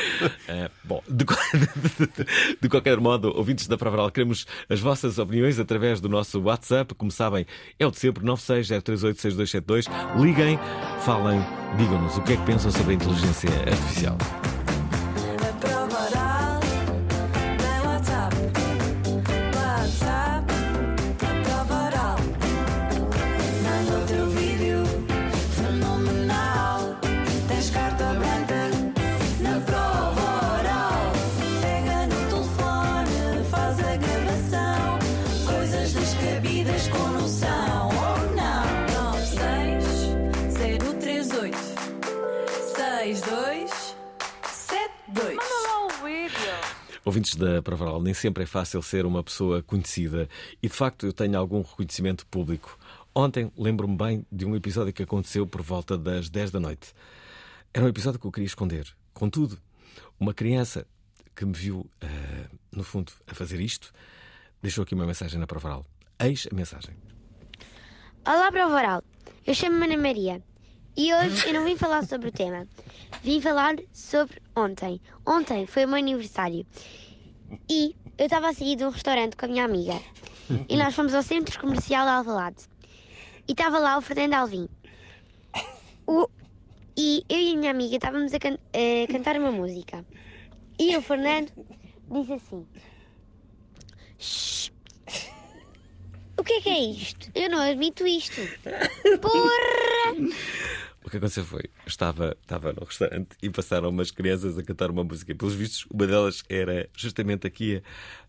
[0.47, 6.01] É, bom, de, de, de, qualquer modo, ouvintes da Provaral, queremos as vossas opiniões através
[6.01, 6.93] do nosso WhatsApp.
[6.95, 7.45] Como sabem,
[7.79, 9.85] é o de sempre, 960386272.
[10.19, 10.57] Liguem,
[11.01, 11.39] falem,
[11.77, 14.17] digam-nos o que é que pensam sobre a inteligência artificial.
[47.05, 50.29] Ouvintes da Provaral, nem sempre é fácil ser uma pessoa conhecida
[50.61, 52.79] e de facto eu tenho algum reconhecimento público.
[53.13, 56.93] Ontem lembro-me bem de um episódio que aconteceu por volta das 10 da noite.
[57.73, 58.87] Era um episódio que eu queria esconder.
[59.13, 59.59] Contudo,
[60.17, 60.87] uma criança
[61.35, 63.91] que me viu, uh, no fundo, a fazer isto,
[64.61, 65.85] deixou aqui uma mensagem na Provaral.
[66.17, 66.95] Eis a mensagem.
[68.25, 69.03] Olá, Provaral.
[69.45, 70.41] Eu chamo-me Ana Maria.
[70.95, 72.67] E hoje eu não vim falar sobre o tema.
[73.23, 75.01] Vim falar sobre ontem.
[75.25, 76.65] Ontem foi o meu aniversário.
[77.67, 79.99] E eu estava a sair de um restaurante com a minha amiga.
[80.69, 82.63] E nós fomos ao centro comercial de Alvalade.
[83.47, 84.69] E estava lá o Fernando Alvim.
[86.05, 86.29] O...
[86.95, 88.53] E eu e a minha amiga estávamos a, can...
[88.53, 90.05] a cantar uma música.
[90.77, 91.51] E o Fernando
[92.11, 92.67] disse assim:
[96.37, 97.31] o que é que é isto?
[97.33, 98.41] Eu não admito isto.
[99.21, 100.82] Porra!
[101.13, 105.03] O que aconteceu foi, estava, estava no restaurante e passaram umas crianças a cantar uma
[105.03, 105.35] música.
[105.35, 107.83] Pelos vistos, uma delas era justamente aqui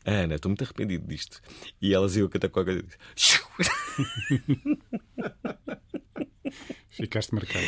[0.04, 0.34] a Ana.
[0.34, 1.40] Estou muito arrependido disto.
[1.80, 2.98] E elas iam cantar qualquer coisa.
[6.90, 7.64] Ficaste marcado.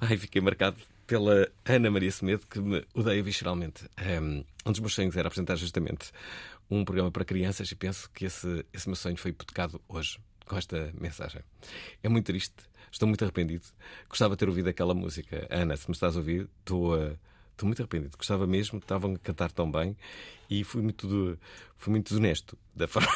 [0.00, 3.90] Ai, fiquei marcado pela Ana Maria Semedo, que me odeia visceralmente.
[4.64, 6.12] Um dos meus sonhos era apresentar justamente
[6.70, 10.56] um programa para crianças e penso que esse, esse meu sonho foi hipotecado hoje com
[10.56, 11.42] esta mensagem.
[12.02, 12.56] É muito triste,
[12.90, 13.64] estou muito arrependido.
[14.08, 15.46] Gostava de ter ouvido aquela música.
[15.50, 17.16] Ana, se me estás a ouvir, estou, uh,
[17.52, 18.16] estou muito arrependido.
[18.16, 19.96] Gostava mesmo, estavam a cantar tão bem
[20.48, 21.38] e fui muito,
[21.76, 22.14] fui muito
[22.74, 23.08] da forma.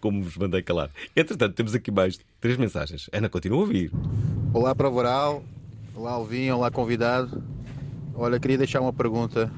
[0.00, 0.90] como vos mandei calar.
[1.14, 3.08] Entretanto, temos aqui mais três mensagens.
[3.12, 3.92] Ana, continua a ouvir.
[4.52, 5.44] Olá, Prova Oral.
[5.94, 6.50] Olá, Alvin.
[6.50, 7.42] Olá, convidado.
[8.14, 9.50] Olha, queria deixar uma pergunta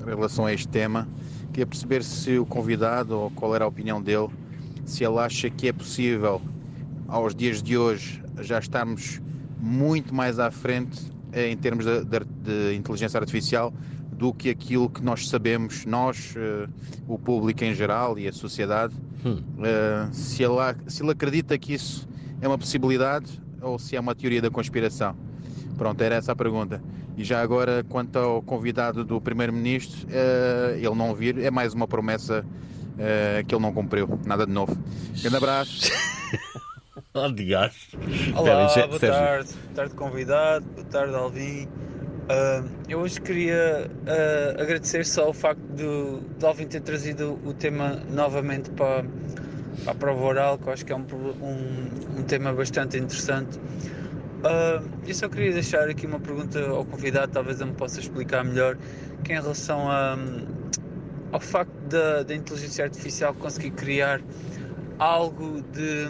[0.00, 1.08] em relação a este tema.
[1.48, 4.28] Queria perceber se o convidado, ou qual era a opinião dele,
[4.84, 6.40] se ele acha que é possível,
[7.08, 9.20] aos dias de hoje, já estarmos
[9.60, 13.72] muito mais à frente eh, em termos de, de, de inteligência artificial
[14.16, 16.68] do que aquilo que nós sabemos, nós, uh,
[17.06, 18.94] o público em geral e a sociedade.
[19.24, 19.42] Hum.
[19.58, 20.54] Uh, se, ele,
[20.86, 22.08] se ele acredita que isso
[22.40, 25.14] é uma possibilidade ou se é uma teoria da conspiração.
[25.76, 26.82] Pronto, era essa a pergunta.
[27.16, 31.86] E já agora, quanto ao convidado do Primeiro-Ministro, uh, ele não vir, é mais uma
[31.86, 32.44] promessa
[33.46, 34.18] que ele não cumpriu.
[34.24, 34.74] Nada de novo.
[35.20, 35.92] Grande abraço.
[37.16, 38.38] oh.
[38.38, 39.52] Olá, Pera, boa tarde.
[39.52, 40.66] Boa tarde, convidado.
[40.66, 41.64] Boa tarde, Alvin.
[41.64, 47.54] Uh, eu hoje queria uh, agradecer só o facto de, de Alvin ter trazido o
[47.54, 49.04] tema novamente para,
[49.84, 51.06] para a prova oral, que eu acho que é um,
[51.40, 53.58] um, um tema bastante interessante.
[53.58, 58.44] Uh, eu só queria deixar aqui uma pergunta ao convidado, talvez eu me possa explicar
[58.44, 58.76] melhor,
[59.24, 60.18] que é em relação a,
[61.32, 64.20] ao facto da, da inteligência artificial conseguir criar
[64.98, 66.08] algo de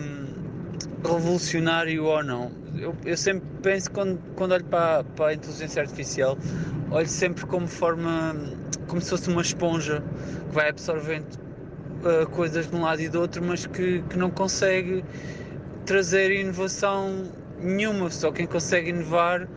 [1.14, 2.50] revolucionário ou não.
[2.78, 6.36] Eu, eu sempre penso, quando, quando olho para, para a inteligência artificial,
[6.90, 8.34] olho sempre como forma,
[8.86, 10.02] como se fosse uma esponja
[10.48, 11.26] que vai absorvendo
[12.04, 15.04] uh, coisas de um lado e do outro, mas que, que não consegue
[15.84, 17.24] trazer inovação
[17.58, 19.48] nenhuma, só quem consegue inovar uh,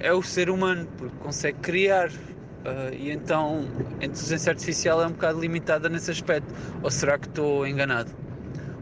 [0.00, 2.10] é o ser humano, porque consegue criar.
[2.10, 3.68] Uh, e então
[4.00, 6.52] a inteligência artificial é um bocado limitada nesse aspecto.
[6.82, 8.23] Ou será que estou enganado?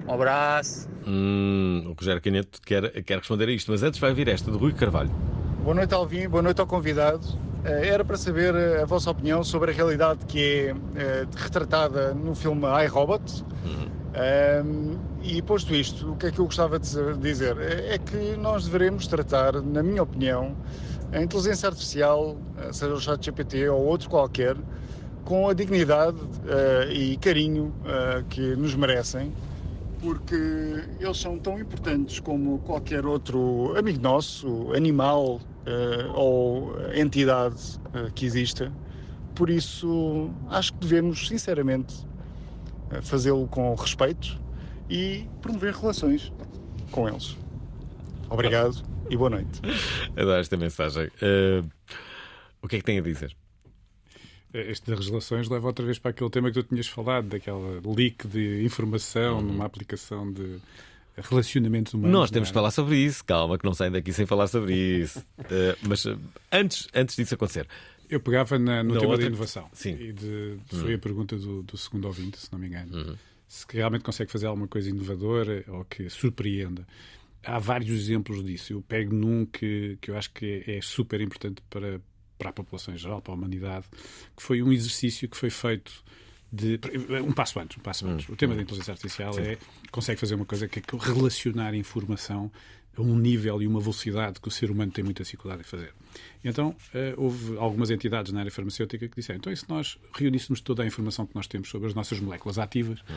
[0.06, 0.88] Um abraço.
[1.06, 4.58] Hum, o Rogério Caneto quer, quer responder a isto, mas antes vai vir esta do
[4.58, 5.10] Rui Carvalho.
[5.62, 6.28] Boa noite, Alvin.
[6.28, 7.26] Boa noite ao convidado.
[7.64, 12.66] Eh, era para saber a vossa opinião sobre a realidade que é retratada no filme
[12.84, 13.44] iRobot.
[13.64, 17.56] Uhum um, e posto isto, o que é que eu gostava de dizer?
[17.58, 20.54] É, que nós devemos tratar, na minha opinião,
[21.12, 24.56] a inteligência artificial, eh, seja o chat GPT ou outro qualquer,
[25.24, 29.32] com a dignidade uh, e carinho uh, que nos merecem,
[30.02, 30.34] porque
[31.00, 37.80] eles são tão importantes como qualquer outro amigo nosso, animal uh, ou entidade
[38.14, 38.72] que exista.
[39.34, 42.06] Por isso, acho que devemos, sinceramente,
[43.02, 44.38] fazê-lo com respeito
[44.90, 46.32] e promover relações
[46.90, 47.36] com eles.
[48.28, 49.60] Obrigado e boa noite.
[50.16, 51.06] Adoro esta mensagem.
[51.06, 51.68] Uh,
[52.60, 53.34] o que é que tem a dizer?
[54.52, 58.28] Este das relações leva outra vez para aquele tema que tu tinhas falado, daquela leak
[58.28, 59.42] de informação uhum.
[59.42, 60.60] numa aplicação de
[61.16, 62.12] relacionamentos humanos.
[62.12, 62.50] Nós temos é?
[62.50, 65.20] que falar sobre isso, calma, que não saem daqui sem falar sobre isso.
[65.38, 66.18] Uh, mas uh,
[66.50, 67.66] antes, antes disso acontecer,
[68.08, 69.24] eu pegava na, no tema outra...
[69.24, 69.68] da inovação.
[69.72, 69.96] Sim.
[69.98, 70.96] E de, foi hum.
[70.96, 72.94] a pergunta do, do, segundo ouvinte, se não me engano.
[72.94, 73.16] Uhum.
[73.48, 76.86] Se realmente consegue fazer alguma coisa inovadora ou que surpreenda.
[77.44, 78.72] Há vários exemplos disso.
[78.72, 82.00] Eu pego num que, que eu acho que é super importante para,
[82.42, 83.87] para a população em geral, para a humanidade,
[84.37, 86.02] que foi um exercício que foi feito
[86.52, 86.78] de,
[87.24, 88.28] um passo antes, um passo antes.
[88.28, 88.33] Hum.
[88.33, 89.42] O tema da inteligência artificial Sim.
[89.42, 89.59] é
[89.92, 92.50] consegue fazer uma coisa que é relacionar informação
[92.94, 95.94] a um nível e uma velocidade que o ser humano tem muita dificuldade em fazer.
[96.44, 100.61] Então, eh, houve algumas entidades na área farmacêutica que disseram: então, e se nós reuníssemos
[100.61, 103.16] toda a informação que nós temos sobre as nossas moléculas ativas uhum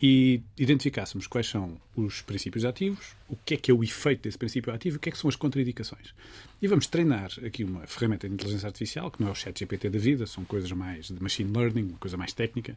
[0.00, 4.36] e identificássemos quais são os princípios ativos, o que é que é o efeito desse
[4.36, 6.14] princípio ativo e o que é que são as contraindicações.
[6.60, 9.90] E vamos treinar aqui uma ferramenta de inteligência artificial, que não é o chat GPT
[9.90, 12.76] da vida, são coisas mais de machine learning, uma coisa mais técnica,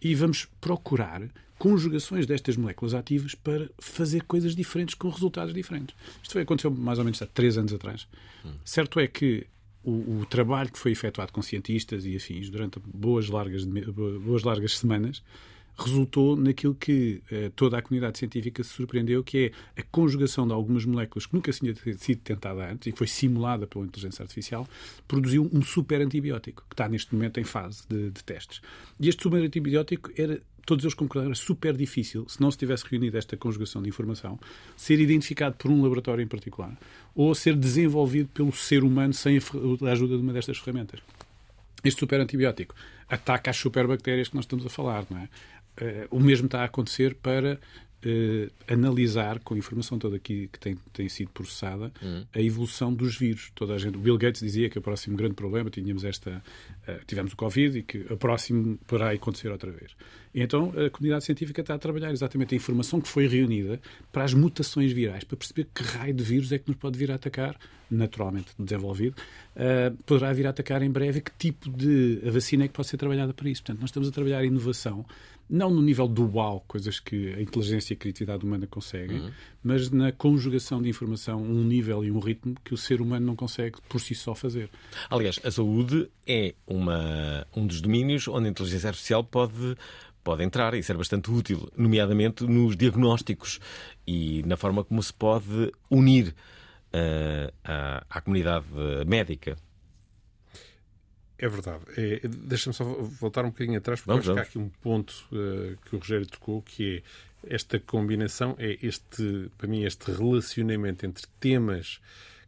[0.00, 1.22] e vamos procurar
[1.58, 5.94] conjugações destas moléculas ativas para fazer coisas diferentes com resultados diferentes.
[6.20, 8.08] Isto foi, aconteceu mais ou menos há três anos atrás.
[8.44, 8.50] Hum.
[8.64, 9.46] Certo é que
[9.84, 14.78] o, o, trabalho que foi efetuado com cientistas e afins durante boas largas, boas largas
[14.78, 15.22] semanas
[15.76, 20.52] resultou naquilo que eh, toda a comunidade científica se surpreendeu, que é a conjugação de
[20.52, 24.68] algumas moléculas que nunca tinha sido tentada antes e foi simulada pela inteligência artificial,
[25.08, 28.60] produziu um super antibiótico, que está neste momento em fase de, de testes.
[29.00, 32.84] E este super antibiótico era todos eles concordaram, era super difícil, se não se tivesse
[32.88, 34.38] reunido esta conjugação de informação,
[34.76, 36.76] ser identificado por um laboratório em particular
[37.14, 41.00] ou ser desenvolvido pelo ser humano sem a ajuda de uma destas ferramentas.
[41.84, 42.74] Este super antibiótico
[43.08, 45.28] ataca as superbactérias que nós estamos a falar, não é?
[45.80, 47.58] Uh, o mesmo está a acontecer para
[48.04, 52.26] uh, analisar, com a informação toda aqui que tem, tem sido processada, uhum.
[52.34, 53.50] a evolução dos vírus.
[53.54, 56.42] Toda a gente, o Bill Gates dizia que o próximo grande problema, tínhamos esta,
[56.86, 59.92] uh, tivemos o Covid e que o próximo poderá acontecer outra vez.
[60.34, 63.80] E então a comunidade científica está a trabalhar exatamente a informação que foi reunida
[64.10, 67.10] para as mutações virais, para perceber que raio de vírus é que nos pode vir
[67.10, 67.54] a atacar,
[67.90, 69.14] naturalmente desenvolvido,
[70.06, 73.34] poderá vir a atacar em breve que tipo de vacina é que pode ser trabalhada
[73.34, 73.62] para isso.
[73.62, 75.04] Portanto, nós estamos a trabalhar a inovação
[75.52, 79.30] não no nível do uau, coisas que a inteligência e a criatividade humana conseguem, uhum.
[79.62, 83.36] mas na conjugação de informação, um nível e um ritmo que o ser humano não
[83.36, 84.70] consegue por si só fazer.
[85.10, 89.76] Aliás, a saúde é uma, um dos domínios onde a inteligência artificial pode
[90.24, 93.58] pode entrar e ser bastante útil, nomeadamente nos diagnósticos
[94.06, 98.66] e na forma como se pode unir uh, à, à comunidade
[99.04, 99.56] médica.
[101.42, 101.82] É verdade.
[101.96, 104.48] É, Deixa-me só voltar um bocadinho atrás, porque vamos, acho vamos.
[104.48, 107.02] que há aqui um ponto uh, que o Rogério tocou, que
[107.44, 112.00] é esta combinação, é este, para mim, este relacionamento entre temas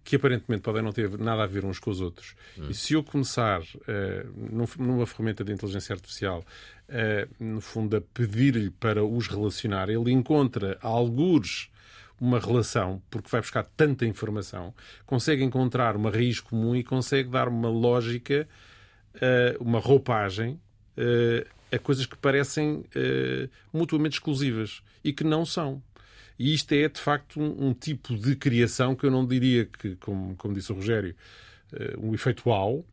[0.05, 2.37] que aparentemente podem não ter nada a ver uns com os outros.
[2.57, 2.69] Hum.
[2.71, 6.45] E se eu começar, uh, numa ferramenta de inteligência artificial,
[6.89, 11.69] uh, no fundo, a pedir-lhe para os relacionar, ele encontra algures
[12.21, 14.73] uma relação, porque vai buscar tanta informação,
[15.05, 18.47] consegue encontrar uma raiz comum e consegue dar uma lógica
[19.17, 20.61] uh, uma roupagem
[20.99, 25.83] uh, a coisas que parecem uh, mutuamente exclusivas e que não são.
[26.39, 29.95] E isto é, de facto, um, um, tipo de criação que eu não diria que,
[29.97, 31.15] como, como disse o Rogério,
[31.99, 32.85] um efeito uau,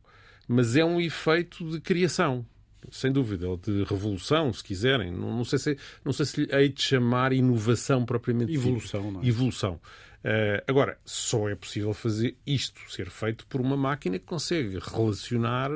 [0.46, 2.46] mas é um efeito de criação
[2.90, 5.12] sem dúvida, ou de revolução, se quiserem.
[5.12, 8.52] Não, não, sei, se, não sei se hei de chamar inovação propriamente.
[8.52, 9.26] Evolução, não é?
[9.26, 9.80] Evolução.
[10.24, 15.70] Uh, agora, só é possível fazer isto ser feito por uma máquina que consegue relacionar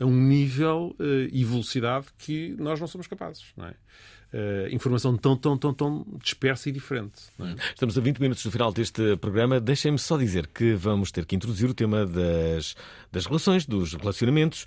[0.00, 3.44] a um nível uh, e velocidade que nós não somos capazes.
[3.56, 3.74] Não é?
[4.32, 7.20] Uh, informação tão, tão, tão, tão dispersa e diferente.
[7.38, 7.54] É?
[7.68, 9.60] Estamos a 20 minutos do final deste programa.
[9.60, 12.74] Deixem-me só dizer que vamos ter que introduzir o tema das,
[13.10, 14.66] das relações, dos relacionamentos.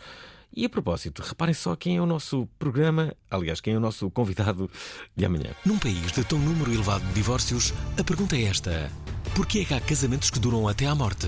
[0.55, 4.09] E a propósito, reparem só quem é o nosso programa, aliás, quem é o nosso
[4.11, 4.69] convidado
[5.15, 5.49] de amanhã.
[5.65, 8.89] Num país de tão número elevado de divórcios, a pergunta é esta:
[9.35, 11.27] por que é que há casamentos que duram até à morte?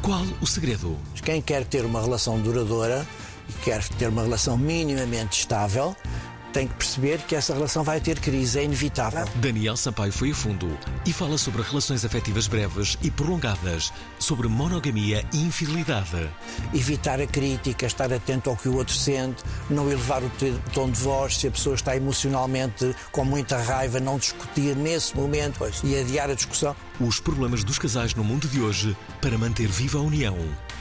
[0.00, 0.96] Qual o segredo?
[1.24, 3.04] Quem quer ter uma relação duradoura
[3.48, 5.96] e quer ter uma relação minimamente estável,
[6.52, 9.26] tem que perceber que essa relação vai ter crise, é inevitável.
[9.36, 15.24] Daniel Sampaio foi a fundo e fala sobre relações afetivas breves e prolongadas, sobre monogamia
[15.32, 16.28] e infidelidade.
[16.74, 20.30] Evitar a crítica, estar atento ao que o outro sente, não elevar o
[20.72, 25.56] tom de voz, se a pessoa está emocionalmente com muita raiva, não discutir nesse momento
[25.58, 26.74] pois, e adiar a discussão.
[27.00, 30.36] Os problemas dos casais no mundo de hoje para manter viva a união.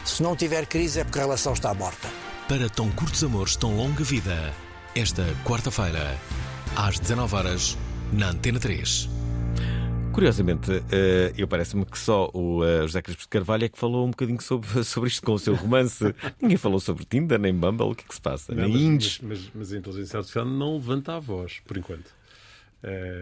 [0.06, 2.08] Se não tiver crise é porque a relação está morta.
[2.47, 4.53] Para tão curtos amores, tão longa vida
[4.97, 6.17] esta quarta-feira,
[6.75, 7.77] às 19 horas
[8.12, 9.07] na Antena 3.
[10.12, 14.07] Curiosamente, eh, eu parece-me que só o eh, José Crispo de Carvalho é que falou
[14.07, 16.03] um bocadinho sobre, sobre isto com o seu romance.
[16.41, 18.55] Ninguém falou sobre Tinder, nem Bumble, o que é que se passa?
[18.55, 22.11] Não, nem mas, mas, mas, a inteligência artificial não levanta a voz, por enquanto.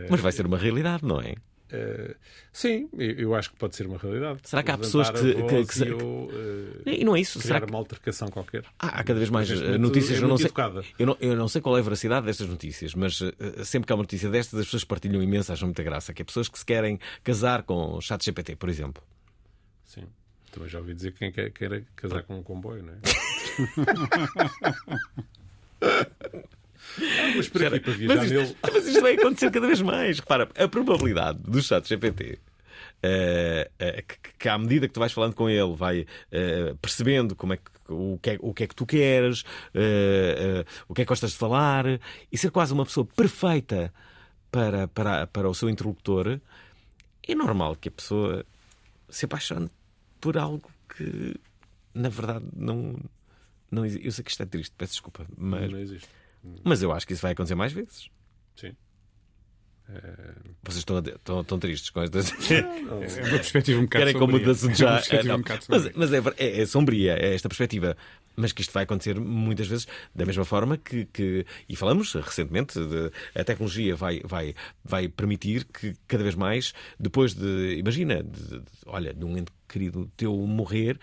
[0.10, 1.36] Mas vai ser uma realidade, não é?
[1.76, 2.16] Uh,
[2.54, 4.40] sim, eu acho que pode ser uma realidade.
[4.44, 5.34] Será que há pessoas que.
[5.34, 7.42] que, que, e, eu, uh, e não é isso?
[7.42, 7.70] Será que...
[7.70, 8.64] uma altercação qualquer?
[8.80, 10.20] Há, há cada vez mais eh, notícias.
[10.20, 10.52] É eu, não sei,
[10.98, 13.94] eu, não, eu não sei qual é a veracidade destas notícias, mas uh, sempre que
[13.94, 16.14] há uma notícia destas, as pessoas partilham imenso, acham muita graça.
[16.14, 19.04] Que é pessoas que se querem casar com chat GPT, por exemplo.
[19.84, 20.04] Sim.
[20.52, 23.00] Também já ouvi dizer que quem quer, quer casar com um comboio, não é?
[27.36, 28.58] Mas para Para viajar mas, isto, nele?
[28.74, 30.20] mas isto vai acontecer cada vez mais.
[30.20, 32.40] Repara, a probabilidade do chat GPT
[33.06, 37.54] uh, que, que, à medida que tu vais falando com ele, vai uh, percebendo como
[37.54, 41.06] é que, o, que é, o que é que tu queres, uh, o que é
[41.06, 41.86] que gostas de falar,
[42.32, 43.94] e ser quase uma pessoa perfeita
[44.52, 46.40] para, para, para o seu interlocutor,
[47.28, 48.46] é normal que a pessoa
[49.10, 49.70] se apaixone
[50.20, 51.36] por algo que,
[51.94, 52.96] na verdade, não.
[53.72, 54.06] não existe.
[54.06, 55.72] Eu sei que isto é triste, peço desculpa, mas.
[55.72, 56.10] Não existe.
[56.64, 58.10] Mas eu acho que isso vai acontecer mais vezes.
[58.56, 58.76] Sim.
[59.88, 60.02] É...
[60.64, 62.32] Vocês estão, estão, estão, tristes com estas.
[62.50, 64.56] Não, é uma perspectiva um bocado Querem sombria.
[64.56, 65.02] como já.
[65.12, 67.96] É não, um mas, mas é, é, é, sombria é esta perspectiva.
[68.36, 71.06] Mas que isto vai acontecer muitas vezes da mesma forma que.
[71.06, 76.74] que e falamos recentemente, de, a tecnologia vai, vai, vai permitir que cada vez mais,
[77.00, 77.76] depois de.
[77.78, 81.00] Imagina, de, de, olha, de um ente querido teu morrer,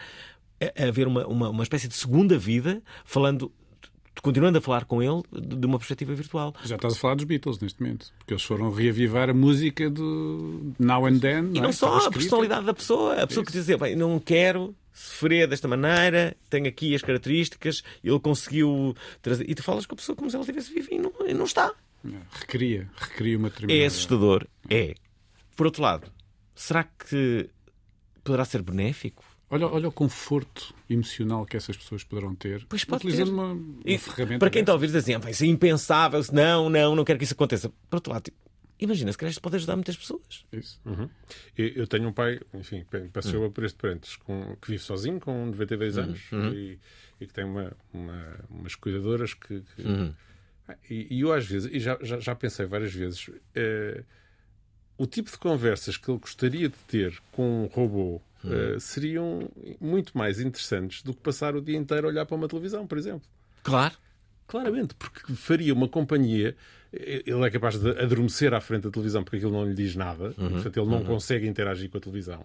[0.76, 3.52] haver uma, uma, uma espécie de segunda vida falando
[4.20, 6.54] continuando a falar com ele de uma perspectiva virtual.
[6.64, 10.74] Já estás a falar dos Beatles neste momento, porque eles foram reavivar a música do
[10.78, 11.50] Now and Then.
[11.54, 11.72] E não, é?
[11.72, 13.52] só a personalidade da pessoa, a pessoa Isso.
[13.52, 19.48] que diz, bem, não quero sofrer desta maneira, tenho aqui as características, ele conseguiu trazer.
[19.48, 21.44] E tu falas com a pessoa como se ela tivesse vivo e não, e não
[21.44, 21.72] está.
[22.32, 23.82] Recria, recria uma determinada...
[23.82, 24.94] É assustador, é.
[25.56, 26.10] Por outro lado,
[26.54, 27.48] será que
[28.24, 29.24] poderá ser benéfico?
[29.52, 33.32] Olha, olha o conforto emocional que essas pessoas poderão ter pois pode utilizando ter.
[33.34, 34.38] uma, uma e, ferramenta.
[34.38, 37.18] Para quem está a ouvir, diz assim, ah, isso é impensável, não, não, não quero
[37.18, 37.68] que isso aconteça.
[37.90, 38.36] Por outro lado, tipo,
[38.80, 40.46] imagina, se calhar isto pode ajudar muitas pessoas.
[40.50, 40.80] Isso.
[40.86, 41.06] Uhum.
[41.54, 42.82] Eu, tenho um pai, enfim,
[43.12, 43.50] peço uhum.
[43.50, 46.02] por este parentes, com, que vive sozinho, com 92 Uhum.
[46.02, 46.54] anos, Uhum.
[46.54, 46.78] E,
[47.20, 49.60] e que tem uma, uma, umas cuidadoras que.
[49.76, 49.82] que...
[49.82, 50.14] Uhum.
[50.88, 54.02] E, e, eu, às vezes, e já, já, já pensei várias vezes, eh,
[54.96, 58.22] o tipo de conversas que ele gostaria de ter com um robô.
[58.44, 59.48] Uh, seriam
[59.80, 62.98] muito mais interessantes do que passar o dia inteiro a olhar para uma televisão, por
[62.98, 63.28] exemplo.
[63.62, 63.94] Claro.
[64.46, 66.54] Claramente, porque faria uma companhia.
[66.92, 70.34] Ele é capaz de adormecer à frente da televisão porque aquilo não lhe diz nada,
[70.36, 70.50] Uhum.
[70.50, 71.04] portanto, ele não Uhum.
[71.06, 72.44] consegue interagir com a televisão.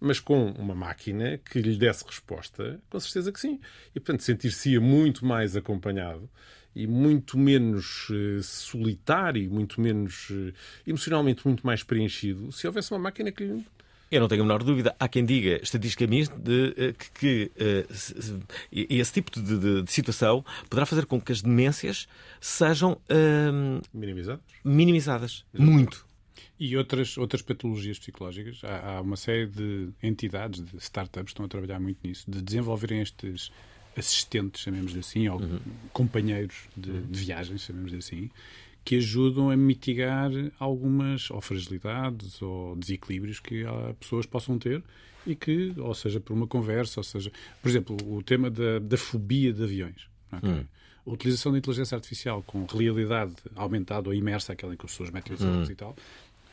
[0.00, 3.60] Mas com uma máquina que lhe desse resposta, com certeza que sim.
[3.94, 6.28] E, portanto, sentir-se-ia muito mais acompanhado
[6.74, 10.52] e muito menos eh, solitário, muito menos eh,
[10.86, 13.64] emocionalmente muito mais preenchido se houvesse uma máquina que lhe
[14.14, 14.94] Eu não tenho a menor dúvida.
[15.00, 18.38] Há quem diga, estatisticamente, de, eh, que, que eh, se- se-
[18.72, 22.06] esse tipo de, de- de situação poderá fazer com que as demências
[22.40, 24.40] sejam ehm, minimizadas.
[24.64, 25.44] minimizadas.
[25.52, 26.06] Muito.
[26.60, 28.60] E outras, outras patologias psicológicas.
[28.62, 32.40] Há, há uma série de entidades, de startups, que estão a trabalhar muito nisso, de
[32.40, 33.50] desenvolverem estes
[33.96, 35.40] assistentes, chamemos assim, ou
[35.92, 38.30] companheiros de, de viagem, chamemos assim,
[38.84, 43.64] que ajudam a mitigar algumas ou fragilidades ou desequilíbrios que
[43.98, 44.82] pessoas possam ter
[45.26, 47.32] e que, ou seja, por uma conversa, ou seja,
[47.62, 50.06] por exemplo, o tema da, da fobia de aviões.
[50.30, 50.50] ok?
[50.50, 50.64] Hum.
[51.06, 55.10] A utilização da inteligência artificial com realidade aumentada ou imersa, aquela em que as pessoas
[55.10, 55.48] metem os Hum.
[55.50, 55.96] óculos e tal,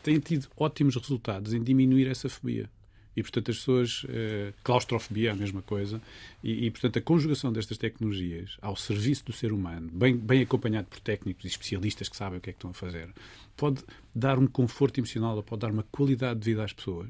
[0.04, 2.70] tem tido ótimos resultados em diminuir essa fobia.
[3.16, 4.06] E, portanto, as pessoas.
[4.10, 6.02] eh, claustrofobia é a mesma coisa.
[6.44, 10.88] E, e, portanto, a conjugação destas tecnologias ao serviço do ser humano, bem, bem acompanhado
[10.88, 13.10] por técnicos e especialistas que sabem o que é que estão a fazer,
[13.58, 13.84] pode
[14.16, 17.10] dar um conforto emocional ou pode dar uma qualidade de vida às pessoas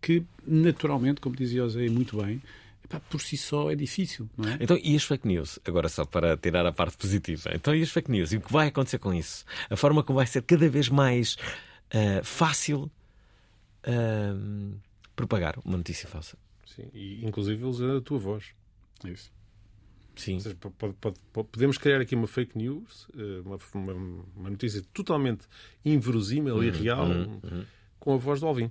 [0.00, 2.42] que, naturalmente, como dizia o Zé muito bem,
[3.08, 4.58] por si só é difícil, não é?
[4.60, 5.58] Então, e as fake news?
[5.64, 7.50] Agora, só para tirar a parte positiva.
[7.54, 8.32] Então, e as fake news?
[8.32, 9.44] E o que vai acontecer com isso?
[9.70, 11.36] A forma como vai ser cada vez mais
[11.90, 12.90] ah, fácil
[13.84, 14.34] ah,
[15.26, 16.36] propagar uma notícia falsa.
[16.66, 18.46] Sim, e inclusive usando a tua voz.
[19.04, 19.30] Isso.
[20.16, 20.34] Sim.
[20.34, 24.24] Ou seja, pode- pode- pode- pode- podemos criar aqui uma fake news, eh, uma, uma-
[24.36, 25.44] uma notícia totalmente
[25.84, 27.64] inverosímil e Uhum, real, uhum, uhum.
[27.98, 28.70] com a voz do Alvin.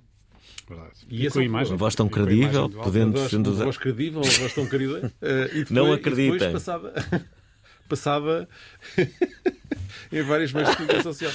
[0.68, 0.92] Verdade.
[1.08, 1.72] E E esse com é a o imagem.
[1.72, 4.66] Uma voz tão E credível, podendo Uma voz- sendo uma voz credível, uma voz tão
[4.68, 5.12] querida.
[5.20, 6.32] eh, e depois, Não e acreditem.
[6.38, 6.92] depois passava,
[7.88, 8.48] passava
[10.12, 11.32] em vários meios de comunicação social.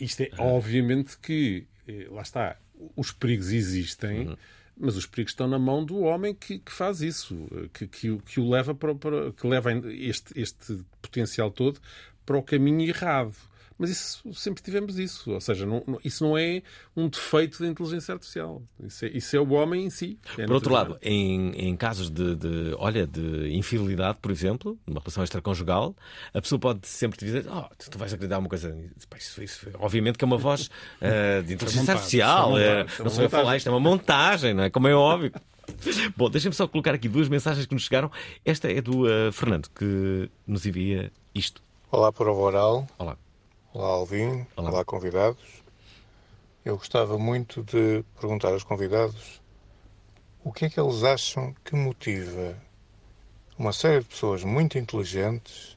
[0.00, 2.56] Isto é obviamente que, eh, lá está,
[2.96, 4.36] os perigos existem.
[4.80, 7.36] Mas os perigos estão na mão do homem que, que faz isso,
[7.74, 11.80] que, que, o- que o leva para, para- que leva este, este potencial todo
[12.24, 13.34] para o caminho errado.
[13.78, 16.62] Mas isso sempre tivemos isso, ou seja, não- não- isso não é
[16.96, 18.60] um defeito da inteligência artificial.
[18.82, 20.18] Isso é, isso é o homem em si.
[20.36, 24.76] É a Por outro lado, em, em casos de, de, olha, de infidelidade, por exemplo,
[24.84, 25.94] numa relação extraconjugal,
[26.34, 28.76] a pessoa pode sempre te dizer: Oh, tu, tu vais acreditar uma coisa.
[29.16, 30.68] Isso, isso, obviamente que é uma voz
[31.00, 32.58] eh, de inteligência montado, artificial.
[32.58, 33.56] é eh, isso é não sou eu a falar, montagem.
[33.58, 34.70] isto é uma montagem, não é?
[34.70, 35.32] Como é óbvio.
[36.16, 38.10] Bom, deixem-me só colocar aqui duas mensagens que nos chegaram.
[38.44, 41.62] Esta é do eh, Fernando, que nos envia isto.
[41.92, 42.86] Olá, prova oral.
[42.98, 43.16] Olá.
[43.78, 44.44] Olá, Alvin.
[44.56, 44.84] Olá.
[44.84, 45.62] convidados.
[46.64, 49.40] Eu gostava muito de perguntar aos convidados
[50.42, 52.60] o que é que eles acham que motiva
[53.56, 55.76] uma série de pessoas muito inteligentes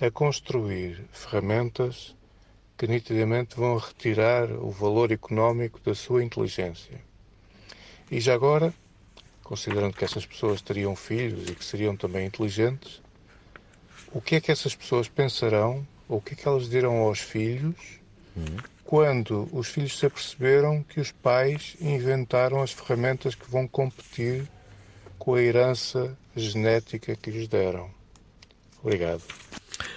[0.00, 2.16] a construir ferramentas
[2.76, 7.00] que nitidamente vão retirar o valor económico da sua inteligência.
[8.10, 8.74] E já agora,
[9.44, 13.00] considerando que essas pessoas teriam filhos e que seriam também inteligentes,
[14.12, 17.76] o que é que essas pessoas pensarão, o que é que elas dirão aos filhos
[18.84, 24.48] quando os filhos se aperceberam que os pais inventaram as ferramentas que vão competir
[25.18, 27.90] com a herança genética que lhes deram?
[28.82, 29.22] Obrigado.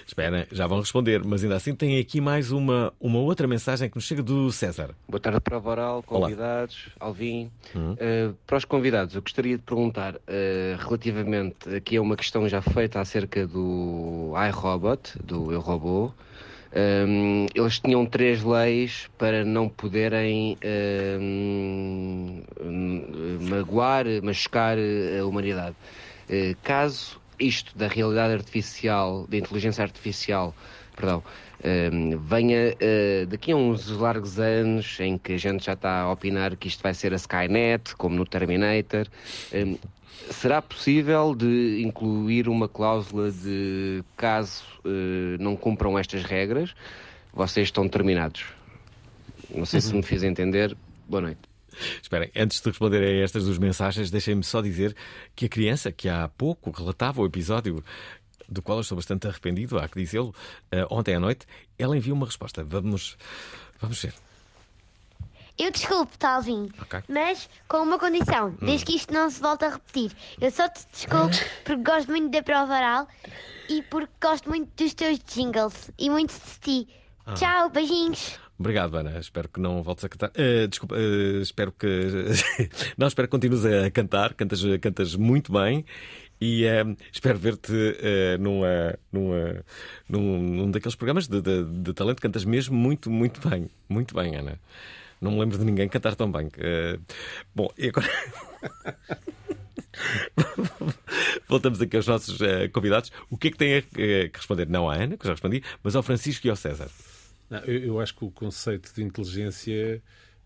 [0.06, 3.96] Espera, já vão responder, mas ainda assim tem aqui mais uma, uma outra mensagem que
[3.96, 4.92] nos chega do César.
[5.08, 7.52] Boa tarde para o Voral, convidados, Alvin.
[7.76, 10.20] Uh, para os convidados, eu gostaria de perguntar uh,
[10.80, 16.12] relativamente aqui a uma questão já feita acerca do iRobot, do Eu Robô.
[16.76, 20.58] Um, eles tinham três leis para não poderem
[21.20, 22.44] um,
[23.50, 25.76] magoar, machucar a humanidade.
[26.30, 30.56] Uh, caso isto da realidade artificial, da inteligência artificial,
[30.96, 31.24] perdão,
[31.64, 36.12] um, venha uh, daqui a uns largos anos em que a gente já está a
[36.12, 39.08] opinar que isto vai ser a Skynet, como no Terminator,
[39.54, 39.78] um,
[40.32, 46.76] será possível de incluir uma cláusula de caso uh, não cumpram estas regras,
[47.34, 48.46] vocês estão terminados?
[49.54, 50.76] Não sei se me fiz entender.
[51.08, 51.47] Boa noite.
[52.02, 54.96] Esperem, antes de responder a estas duas mensagens, deixem-me só dizer
[55.36, 57.84] que a criança que há pouco relatava o episódio
[58.50, 60.34] do qual eu estou bastante arrependido, há que dizê-lo,
[60.90, 61.46] ontem à noite,
[61.78, 62.64] ela enviou uma resposta.
[62.64, 63.18] Vamos,
[63.82, 64.14] vamos ver.
[65.58, 67.02] Eu desculpo, Talvin, Ok.
[67.10, 70.12] mas com uma condição, desde que isto não se volte a repetir.
[70.40, 73.08] Eu só te desculpo porque gosto muito da prova oral
[73.68, 76.88] e porque gosto muito dos teus jingles e muito de ti.
[77.26, 77.34] Ah.
[77.34, 78.40] Tchau, beijinhos.
[78.60, 79.20] Obrigado, Ana.
[79.20, 80.32] Espero que não voltes a cantar.
[80.36, 81.88] Eh, desculpa, eh, espero que.
[82.98, 84.34] não, espero que continues a cantar.
[84.34, 85.86] Cantas, cantas muito bem.
[86.40, 89.66] E eh, espero ver-te eh, numa, numa,
[90.08, 92.22] num, num daqueles programas de, de, de talento.
[92.22, 93.70] Cantas mesmo muito, muito bem.
[93.90, 94.60] Muito bem, Ana.
[95.20, 96.50] Não me lembro de ninguém cantar tão bem.
[96.58, 97.00] Eh,
[97.56, 98.08] bom, e agora.
[101.50, 102.38] Voltamos aqui aos nossos
[102.72, 103.12] convidados.
[103.32, 104.68] O que é que tem a, que responder?
[104.68, 106.90] Não à Ana, que já respondi, mas ao Francisco e ao César.
[107.50, 110.02] Não, eu, eu acho que o conceito de inteligência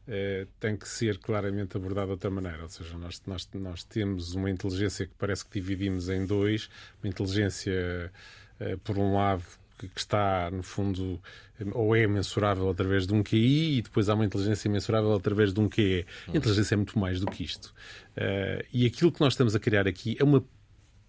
[0.08, 2.64] eh, tem que ser claramente abordado de outra maneira.
[2.64, 6.70] Ou seja, nós, nós, nós temos uma inteligência que parece que dividimos em dois.
[7.04, 8.12] Uma inteligência,
[8.60, 9.43] eh, por um lado,
[9.88, 11.20] que, está, no fundo,
[11.60, 15.54] eh, ou é mensurável através de um QI e depois há uma inteligência mensurável através
[15.54, 16.06] de um QE.
[16.28, 17.74] A inteligência é muito mais do que isto.
[18.16, 20.43] Eh, e aquilo que nós estamos a criar aqui é uma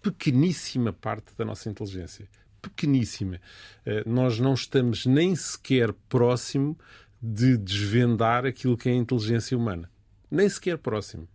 [0.01, 2.27] pequeníssima parte da nossa inteligência.
[2.63, 3.39] Pequeníssima.
[3.85, 6.77] Eh, nós não estamos nem sequer próximo
[7.21, 9.89] de desvendar aquilo que é a inteligência humana.
[10.31, 11.27] Nem sequer próximo.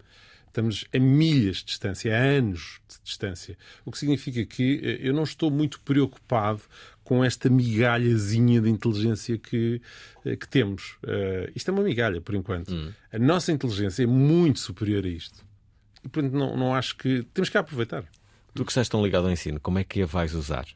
[0.49, 3.57] Estamos a milhas de distância, a anos de distância.
[3.85, 6.63] O que significa que eh, eu não estou muito preocupado
[7.05, 9.81] com esta migalhazinha de inteligência que,
[10.25, 10.99] eh, que temos.
[11.07, 12.73] Eh, isto é uma migalha, por enquanto.
[13.13, 15.45] A nossa inteligência é muito superior a isto.
[16.05, 17.23] E, portanto, não, não acho que.
[17.33, 18.05] Temos que aproveitar.
[18.55, 20.67] Tu que estás tão ligado ao ensino, como é que a vais usar?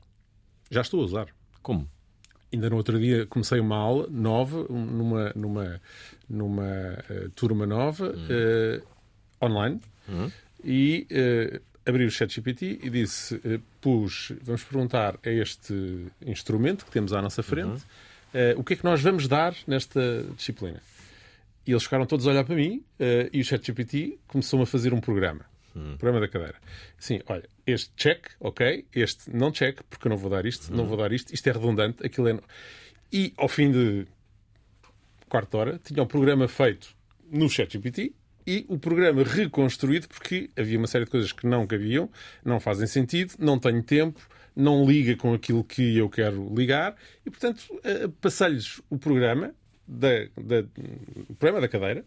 [0.73, 1.27] Já estou a usar.
[1.63, 1.87] Como?
[2.53, 5.81] Ainda no outro dia comecei uma aula nova, numa, numa,
[6.29, 6.67] numa
[7.09, 8.83] eh, turma nova, eh,
[9.41, 9.81] online,
[10.65, 13.41] e eh, abri o ChatGPT e disse:
[13.81, 17.83] pus, vamos perguntar a este instrumento que temos à nossa frente
[18.35, 20.83] eh, o que é que nós vamos dar nesta disciplina.
[21.67, 22.83] E eles ficaram todos a olhar para mim
[23.33, 25.52] e o ChatGPT começou-me a fazer um programa.
[25.75, 26.57] Um programa da cadeira.
[26.99, 30.85] Sim, olha, este check, ok, este não check, porque eu não vou dar isto, não
[30.87, 32.39] vou dar isto, isto é redundante, aquilo é.
[33.13, 34.07] E ao fim de
[35.29, 36.95] quarta hora, tinha um programa feito
[37.31, 38.13] no ChatGPT
[38.47, 42.11] e o programa reconstruído porque havia uma série de coisas que não cabiam,
[42.45, 44.21] não fazem sentido, não tenho tempo,
[44.55, 46.95] não liga com aquilo que eu quero ligar
[47.25, 49.55] e, portanto, eh, passei-lhes o programa
[49.89, 50.67] da, da-
[51.31, 52.05] o programa da cadeira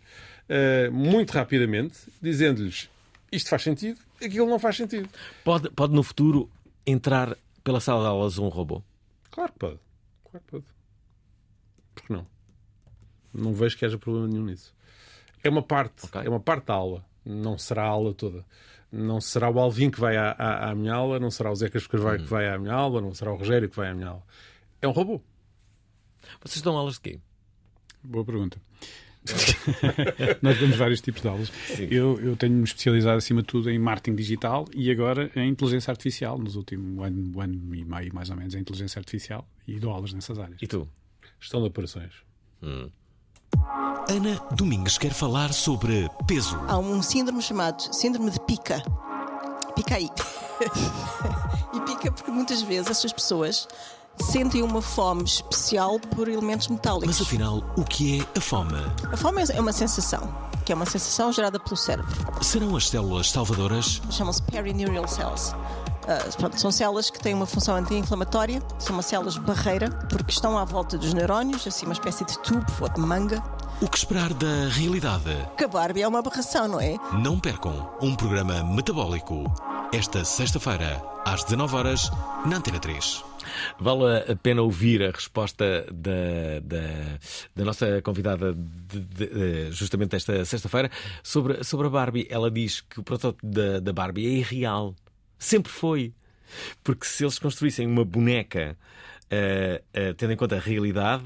[0.47, 2.89] eh, muito rapidamente, dizendo-lhes
[3.35, 5.09] isto faz sentido, aquilo não faz sentido.
[5.43, 6.49] Pode, pode no futuro
[6.85, 8.81] entrar pela sala de aulas um robô?
[9.31, 9.79] Claro que pode.
[10.23, 10.65] Claro que pode.
[11.93, 12.27] Por que não?
[13.33, 14.73] Não vejo que haja problema nenhum nisso.
[15.43, 17.05] É uma parte, é uma parte da aula.
[17.25, 18.45] Não será a aula toda.
[18.91, 21.85] Não será o Alvin que vai à, à, à minha aula, não será o Zecas
[21.85, 24.07] que vai, que vai à minha aula, não será o Rogério que vai à minha
[24.07, 24.23] aula.
[24.81, 25.21] É um robô.
[26.41, 27.19] Vocês dão aulas de quê?
[28.03, 28.61] Boa pergunta.
[30.41, 31.51] Nós damos vários tipos de aulas.
[31.89, 36.37] Eu, eu tenho-me especializado, acima de tudo, em marketing digital e agora em inteligência artificial,
[36.37, 40.13] nos últimos ano, ano e meio, mais ou menos, em inteligência artificial e dou aulas
[40.13, 40.57] nessas áreas.
[40.61, 40.87] E tu?
[41.39, 42.13] Gestão de operações.
[44.09, 46.55] Ana Domingues quer falar sobre peso.
[46.67, 48.81] Há um síndrome chamado síndrome de pica.
[49.75, 50.09] Pica aí.
[51.73, 53.67] e pica porque muitas vezes essas pessoas
[54.19, 57.07] sentem uma fome especial por elementos metálicos.
[57.07, 58.73] Mas afinal, o que é a fome?
[59.11, 62.13] A fome é uma sensação, que é uma sensação gerada pelo cérebro.
[62.41, 64.01] Serão as células salvadoras?
[64.09, 65.53] Chamam-se perineural cells.
[66.05, 70.55] Uh, pronto, são células que têm uma função anti-inflamatória, são umas células barreira, porque estão
[70.55, 73.43] à volta dos neurónios, assim uma espécie de tubo ou de manga.
[73.81, 75.35] O que esperar da realidade?
[75.57, 76.95] Que a Barbie é uma aberração, não é?
[77.11, 79.51] Não percam um programa metabólico.
[79.91, 82.11] Esta sexta-feira, às 19 horas
[82.45, 83.23] na Antena 3.
[83.79, 87.19] Vale a pena ouvir a resposta da, da,
[87.55, 90.89] da nossa convidada de, de, justamente esta sexta-feira
[91.23, 92.27] sobre, sobre a Barbie.
[92.29, 94.95] Ela diz que o protótipo da, da Barbie é irreal.
[95.37, 96.13] Sempre foi.
[96.83, 98.77] Porque se eles construíssem uma boneca
[99.25, 101.25] Uh, uh, tendo em conta a realidade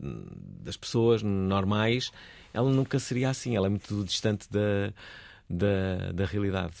[0.00, 2.10] das pessoas normais,
[2.52, 3.54] ela nunca seria assim.
[3.54, 4.90] Ela é muito distante da,
[5.48, 6.74] da, da realidade.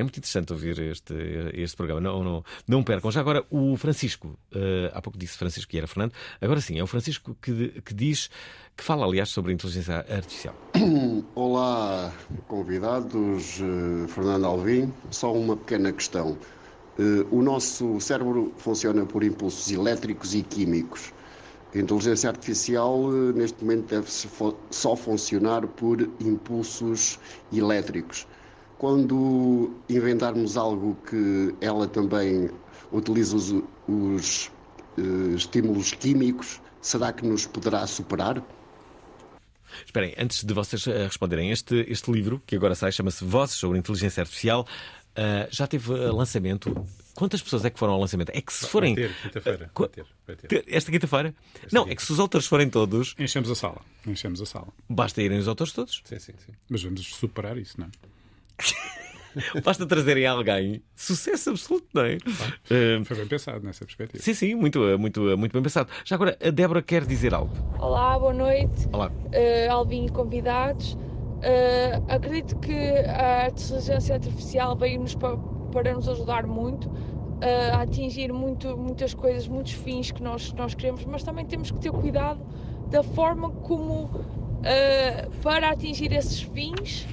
[0.00, 1.12] É muito interessante ouvir este,
[1.52, 2.00] este programa.
[2.00, 3.10] Não, não, não percam.
[3.10, 6.82] Já agora, o Francisco, uh, há pouco disse Francisco que era Fernando, agora sim, é
[6.82, 8.30] o Francisco que, que diz,
[8.74, 10.54] que fala, aliás, sobre a inteligência artificial.
[11.34, 12.10] Olá,
[12.48, 13.60] convidados,
[14.08, 14.90] Fernando Alvim.
[15.10, 16.38] Só uma pequena questão.
[16.98, 21.12] Eh, o nosso cérebro funciona por impulsos elétricos e químicos.
[21.74, 24.10] A inteligência artificial, neste momento, deve
[24.70, 27.18] só funcionar por impulsos
[27.52, 28.26] elétricos.
[28.80, 32.48] Quando inventarmos algo que ela também
[32.90, 33.50] utiliza os,
[33.86, 34.50] os
[34.96, 38.42] uh, estímulos químicos, será que nos poderá superar?
[39.84, 44.22] Esperem, antes de vocês responderem, este, este livro, que agora sai, chama-se Vozes sobre Inteligência
[44.22, 44.66] Artificial,
[45.10, 46.86] Uh, já teve lançamento.
[47.14, 48.30] Quantas pessoas é que foram ao lançamento?
[48.30, 48.94] É que se forem.
[48.94, 49.70] Vai ter, quinta-feira.
[49.74, 50.64] Uh, vai ter, vai ter.
[50.68, 51.34] Esta quinta-feira?
[51.72, 51.92] Não, quinta.
[51.92, 53.16] é que se os autores forem todos.
[53.18, 53.82] Enchemos a sala.
[54.06, 54.68] Enchemos a sala.
[54.88, 56.00] Basta irem os autores todos.
[56.04, 56.52] Sim, sim, sim.
[56.68, 57.90] Mas vamos superar isso, não é?
[59.64, 60.82] Basta trazerem alguém.
[60.96, 62.16] Sucesso absoluto, não é?
[62.16, 64.22] Uh, Foi bem pensado nessa perspectiva.
[64.22, 65.88] Sim, sim, muito, muito, muito bem pensado.
[66.04, 67.54] Já agora, a Débora quer dizer algo.
[67.78, 68.88] Olá, boa noite.
[68.92, 69.08] Olá.
[69.08, 70.94] Uh, Alvin e convidados.
[70.94, 75.36] Uh, acredito que a inteligência artificial veio-nos para,
[75.72, 76.90] para nos ajudar muito
[77.40, 81.70] uh, a atingir muito, muitas coisas, muitos fins que nós, nós queremos, mas também temos
[81.70, 82.40] que ter cuidado
[82.90, 87.06] da forma como, uh, para atingir esses fins,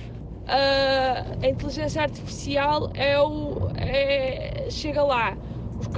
[0.48, 5.38] a inteligência artificial é o, é, chega lá.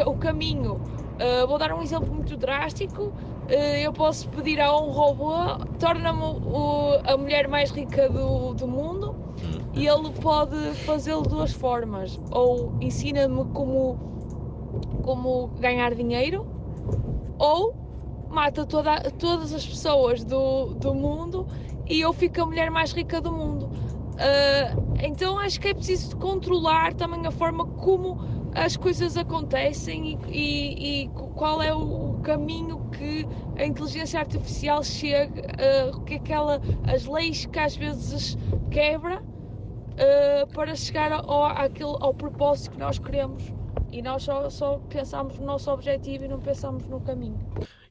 [0.06, 0.80] O, o caminho.
[1.48, 3.14] vou dar um exemplo muito drástico
[3.50, 5.34] eh, eu posso pedir a um robô,
[5.80, 6.22] torna-me
[7.04, 9.16] a mulher mais rica do, do mundo
[9.74, 12.20] e ele pode fazê-lo de duas formas.
[12.30, 13.98] Ou ensina-me como,
[15.04, 16.46] como ganhar dinheiro,
[17.40, 17.74] ou
[18.30, 21.48] mata toda, todas as pessoas do, do mundo
[21.88, 23.68] e eu fico a mulher mais rica do mundo.
[24.20, 28.18] Uh, então acho que é preciso controlar também a forma como
[28.54, 33.26] as coisas acontecem e, e, e qual é o, caminho que
[33.58, 38.38] a inteligência artificial chega, uh, que aquela, as leis que às vezes
[38.70, 43.44] quebra uh, para chegar ao, àquele, ao propósito que nós queremos.
[43.92, 47.40] E nós só, só pensamos no nosso objetivo e não pensamos no caminho.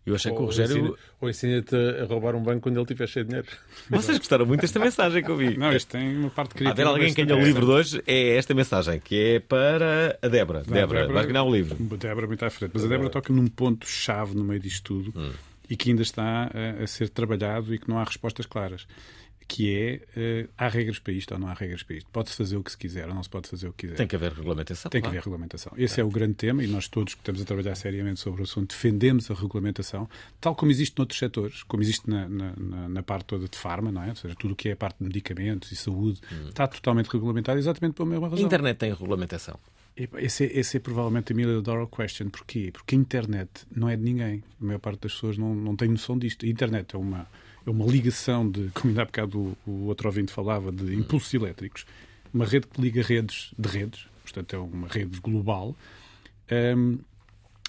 [0.09, 0.97] Eu achei que o Rogério.
[1.21, 3.49] Ou ensina-te a roubar um banco quando ele tiver cheio de dinheiro.
[3.91, 5.57] Vocês gostaram muito desta mensagem que eu vi.
[5.57, 6.75] Não, isto tem uma parte crítica.
[6.75, 10.29] Ver alguém que ganha o livro de hoje é esta mensagem, que é para a
[10.29, 10.61] Débora.
[10.61, 11.77] Débora, Débora, vais ganhar o livro.
[11.97, 12.73] Débora muito à frente.
[12.75, 15.33] Mas a Débora toca num ponto-chave no meio disto tudo hum.
[15.69, 18.87] e que ainda está a, a ser trabalhado e que não há respostas claras
[19.49, 22.09] que é uh, há regras para isto ou não há regras para isto.
[22.12, 23.96] Pode-se fazer o que se quiser ou não se pode fazer o que quiser.
[23.96, 24.90] Tem que haver regulamentação.
[24.90, 25.72] Tem que haver regulamentação.
[25.76, 26.03] Esse é.
[26.03, 28.74] é o grande tema e nós todos que estamos a trabalhar seriamente sobre o assunto
[28.74, 30.07] defendemos a regulamentação,
[30.38, 34.03] tal como existe noutros setores, como existe na, na, na parte toda de farma, não
[34.03, 34.11] é?
[34.11, 36.49] Ou seja, tudo o que é a parte de medicamentos e saúde hum.
[36.49, 38.44] está totalmente regulamentado exatamente pela mesma razão.
[38.44, 39.59] A internet tem regulamentação.
[39.96, 42.28] Esse é, esse é provavelmente a million dollar question.
[42.28, 42.70] Porquê?
[42.70, 44.44] Porque a internet não é de ninguém.
[44.61, 46.46] A maior parte das pessoas não, não tem noção disto.
[46.46, 47.26] A internet é uma
[47.69, 51.33] é uma ligação de, como ainda há bocado o, o outro ouvinte falava, de impulsos
[51.35, 51.85] elétricos,
[52.33, 55.77] uma rede que liga redes de redes, portanto é uma rede global,
[56.77, 56.99] um,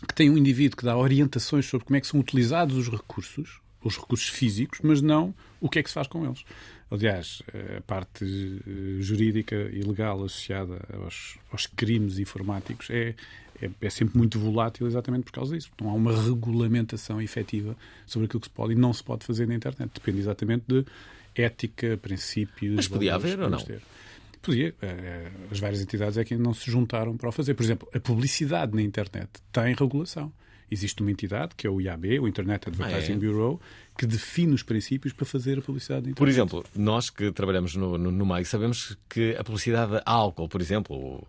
[0.08, 3.60] que tem um indivíduo que dá orientações sobre como é que são utilizados os recursos,
[3.84, 6.44] os recursos físicos, mas não o que é que se faz com eles.
[6.90, 7.44] Aliás,
[7.78, 13.14] a parte eh, jurídica e legal associada aos, aos crimes informáticos é,
[13.62, 15.70] é, é, sempre muito volátil exatamente por causa disso.
[15.82, 19.48] Não há uma regulamentação efetiva sobre aquilo que se pode e não se pode fazer
[19.48, 19.92] na internet.
[19.94, 20.86] Depende exatamente de
[21.36, 22.76] ética, princípios.
[22.76, 23.60] Mas podia haver ou não?
[23.60, 23.82] Ter.
[24.42, 24.74] Podia.
[24.82, 27.54] Eh, as várias entidades é que não se juntaram para o fazer.
[27.54, 30.32] Por exemplo, a publicidade na internet tem regulação.
[30.72, 33.18] Existe uma entidade, que é o IAB, o Internet Advertising ah, é?
[33.18, 33.60] Bureau,
[33.98, 36.18] que define os princípios para fazer a publicidade na internet.
[36.18, 40.48] Por exemplo, nós que trabalhamos no, no, no meio sabemos que a publicidade de álcool,
[40.48, 41.28] por exemplo,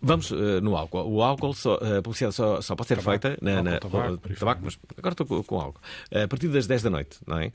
[0.00, 1.10] vamos uh, no álcool.
[1.10, 4.62] O álcool, só, a publicidade só, só pode ser tabaco, feita na, na, tabaco, tabaco,
[4.64, 5.80] mas agora estou com, com álcool.
[6.12, 7.52] A partir das 10 da noite, não é?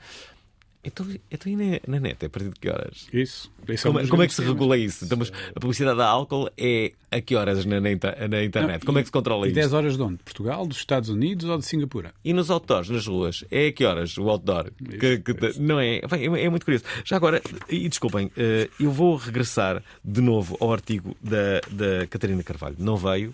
[0.86, 2.18] Então, então e na, na net?
[2.22, 3.08] É a partir de que horas?
[3.12, 3.52] Isso.
[3.68, 5.06] isso é como, é, como é que se regula isso?
[5.06, 8.80] Então, mas a publicidade da álcool é a que horas na, na, na internet?
[8.82, 9.56] Não, como é que se controla e isso?
[9.56, 10.18] 10 horas de onde?
[10.18, 12.14] De Portugal, dos Estados Unidos ou de Singapura?
[12.24, 13.44] E nos outdoors, nas ruas?
[13.50, 14.72] É a que horas o outdoor?
[14.88, 15.98] Isso, que, que, não é?
[15.98, 16.44] é?
[16.44, 16.86] É muito curioso.
[17.04, 22.44] Já agora, e desculpem, eh, eu vou regressar de novo ao artigo da, da Catarina
[22.44, 22.76] Carvalho.
[22.78, 23.34] Não veio.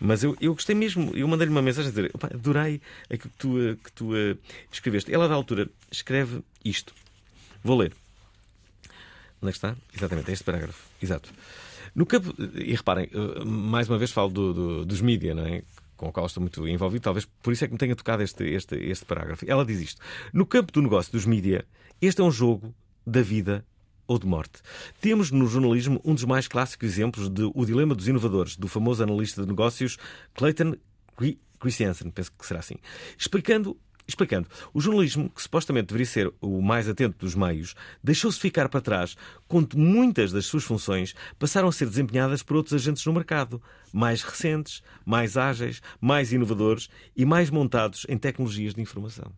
[0.00, 3.78] Mas eu, eu gostei mesmo, eu mandei-lhe uma mensagem a dizer: adorei aquilo que tu,
[3.84, 4.38] que tu uh,
[4.72, 5.12] escreveste.
[5.12, 6.94] Ela, da altura, escreve isto.
[7.62, 7.92] Vou ler.
[9.42, 9.76] Onde é que está?
[9.94, 10.82] Exatamente, é este parágrafo.
[11.02, 11.30] Exato.
[11.94, 15.62] No campo, e reparem, uh, mais uma vez falo do, do, dos mídias, não é?
[16.00, 18.42] com o qual estou muito envolvido, talvez por isso é que me tenha tocado este,
[18.44, 19.44] este, este parágrafo.
[19.46, 20.00] Ela diz isto:
[20.32, 21.62] No campo do negócio dos mídias,
[22.00, 22.74] este é um jogo
[23.06, 23.62] da vida
[24.10, 24.60] ou de morte.
[25.00, 29.04] Temos no jornalismo um dos mais clássicos exemplos de O Dilema dos Inovadores, do famoso
[29.04, 29.98] analista de negócios
[30.34, 30.74] Clayton
[31.60, 32.74] Christensen, penso que será assim,
[33.16, 38.68] explicando Explicando, o jornalismo, que supostamente deveria ser o mais atento dos meios, deixou-se ficar
[38.68, 43.12] para trás quando muitas das suas funções passaram a ser desempenhadas por outros agentes no
[43.12, 49.32] mercado, mais recentes, mais ágeis, mais inovadores e mais montados em tecnologias de informação.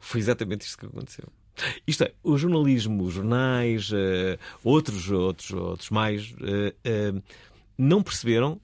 [0.00, 1.28] Foi exatamente isto que aconteceu.
[1.86, 7.22] Isto é, o jornalismo, os jornais, uh, outros, outros, outros mais, uh, uh,
[7.76, 8.60] não perceberam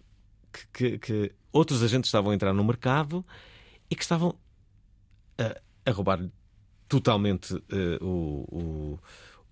[0.53, 3.25] que, que, que, outros agentes estavam a entrar no mercado
[3.91, 4.35] e que estavam
[5.39, 6.29] a, a roubar
[6.89, 7.55] totalmente
[8.01, 8.99] o, o,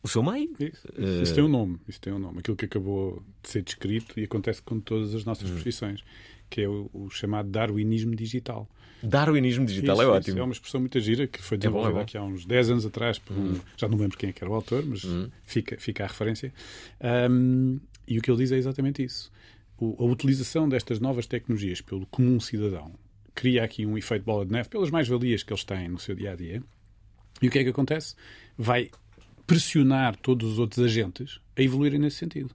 [0.02, 0.52] o, seu meio.
[0.60, 0.88] Isso,
[1.22, 2.38] isso, tem um nome, isso tem um nome.
[2.38, 5.54] Aquilo que acabou de ser descrito e acontece com todas as nossas hum.
[5.54, 6.04] profissões,
[6.48, 8.68] que é o, o chamado darwinismo digital.
[9.02, 10.38] Darwinismo digital isso, é ótimo.
[10.38, 12.70] é uma expressão muito gira que foi desenvolvida é bom, é aqui há uns 10
[12.70, 13.18] anos atrás.
[13.18, 13.60] Por um, hum.
[13.76, 15.28] Já não lembro quem é que era o autor, mas hum.
[15.44, 16.52] fica, fica a referência.
[17.30, 19.30] Um, e o que ele diz é exatamente isso.
[19.78, 22.92] O, a utilização destas novas tecnologias pelo comum cidadão
[23.34, 26.32] cria aqui um efeito bola de neve pelas mais-valias que eles têm no seu dia
[26.32, 26.62] a dia.
[27.40, 28.14] E o que é que acontece?
[28.56, 28.90] Vai
[29.46, 32.54] pressionar todos os outros agentes a evoluírem nesse sentido.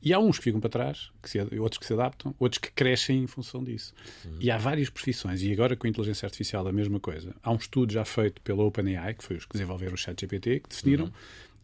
[0.00, 2.70] E há uns que ficam para trás, que se, outros que se adaptam, outros que
[2.70, 3.92] crescem em função disso.
[4.24, 4.36] Uhum.
[4.40, 7.34] E há várias profissões, e agora com a inteligência artificial a mesma coisa.
[7.42, 10.68] Há um estudo já feito pela OpenAI, que foi os que desenvolveram o ChatGPT, que
[10.68, 11.10] definiram uhum.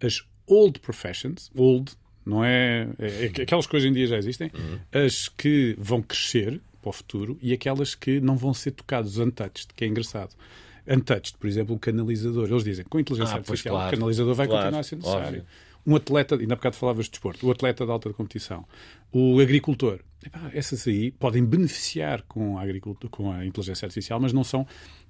[0.07, 1.93] as old professions, old,
[2.27, 5.05] não é, é, é, aquelas que hoje em dia já existem, uhum.
[5.05, 9.69] as que vão crescer para o futuro e aquelas que não vão ser tocadas untouched,
[9.75, 10.35] que é engraçado.
[10.87, 12.49] Untouched, por exemplo, o canalizador.
[12.49, 14.97] Eles dizem com a inteligência ah, artificial claro, o canalizador vai claro, continuar a ser
[14.97, 15.27] necessário.
[15.27, 15.45] Óbvio
[15.87, 18.67] um atleta, ainda há bocado falavas de desporto, o atleta de alta competição,
[19.13, 24.33] o agricultor, epá, essas aí podem beneficiar com a, agricultura, com a inteligência artificial, mas
[24.33, 24.67] não são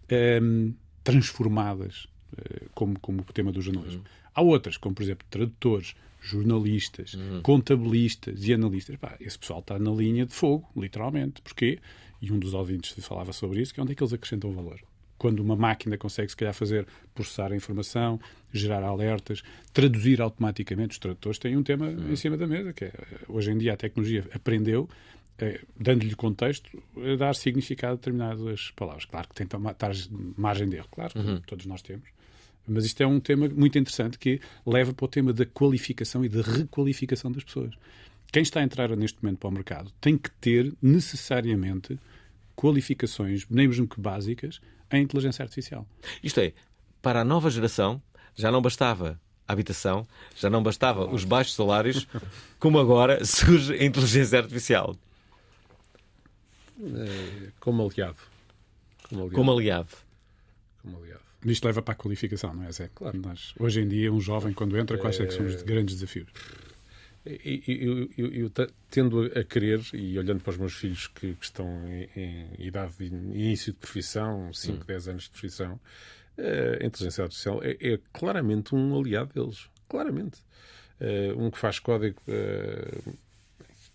[0.09, 0.72] ehm,
[1.03, 4.01] transformadas uh, como, como o tema do jornalismo.
[4.01, 4.05] Uhum.
[4.35, 7.43] Há outras, como por exemplo tradutores, jornalistas, uhum.
[7.43, 8.97] contabilistas e analistas.
[9.20, 11.43] Esse pessoal está na linha de fogo, literalmente.
[11.43, 11.79] Porquê?
[12.20, 14.81] E um dos ouvintes falava sobre isso, que é onde é que eles acrescentam valor
[15.18, 18.20] quando uma máquina consegue, se calhar, fazer processar a informação,
[18.52, 19.42] gerar alertas,
[19.72, 20.92] traduzir automaticamente.
[20.92, 22.12] Os tradutores têm um tema uhum.
[22.12, 22.92] em cima da mesa, que é,
[23.28, 24.88] hoje em dia a tecnologia aprendeu,
[25.38, 29.04] é, dando-lhe contexto, a dar significado a determinadas palavras.
[29.04, 29.46] Claro que tem
[30.36, 31.40] margem de erro, claro, uhum.
[31.46, 32.08] todos nós temos.
[32.66, 36.28] Mas isto é um tema muito interessante que leva para o tema da qualificação e
[36.28, 37.74] da requalificação das pessoas.
[38.32, 41.98] Quem está a entrar neste momento para o mercado tem que ter necessariamente
[42.56, 44.60] qualificações, nem mesmo que básicas,
[44.97, 45.86] em inteligência artificial.
[46.22, 46.53] Isto é,
[47.03, 48.03] para a nova geração,
[48.34, 52.07] já não bastava a habitação, já não bastava os baixos salários,
[52.59, 54.97] como agora surge a inteligência artificial.
[56.80, 58.16] É, como aliado.
[59.09, 59.34] Como aliado.
[59.34, 59.88] Como aliado.
[60.82, 61.24] Como aliado.
[61.45, 62.90] Isto leva para a qualificação, não é, Zé?
[62.95, 63.20] Claro.
[63.22, 65.62] Mas, hoje em dia, um jovem, quando entra, quais é que são os é.
[65.62, 66.28] grandes desafios?
[67.27, 68.51] Eu, eu, eu,
[68.91, 72.93] tendo a querer, e olhando para os meus filhos que, que estão em, em, idade
[72.99, 74.85] de início de profissão, 5, hum.
[74.87, 75.81] 10 anos de profissão,
[76.37, 79.68] eh, a inteligência artificial é, é claramente um aliado deles.
[79.89, 80.39] Claramente.
[81.01, 83.16] Uh, um que faz código, uh,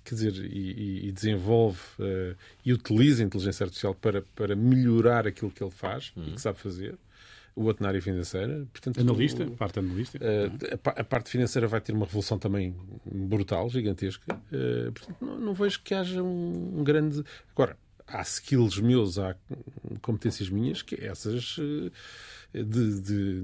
[0.04, 5.50] quer dizer, e, e desenvolve uh, e utiliza a inteligência artificial para, para melhorar aquilo
[5.50, 6.34] que ele faz e hum.
[6.34, 6.98] que sabe fazer
[7.60, 8.66] o outro na área financeira.
[8.72, 10.18] Portanto, analista, o, parte analista.
[10.18, 12.74] Uh, a, a, parte financeira vai ter uma revolução também
[13.06, 14.34] brutal, gigantesca.
[14.34, 17.22] Uh, portanto, não, não, vejo que haja um, um, grande.
[17.52, 17.76] Agora,
[18.08, 19.36] há skills meus, há
[20.02, 21.58] competências minhas, que essas.
[21.58, 21.92] Uh,
[22.52, 23.44] de, de,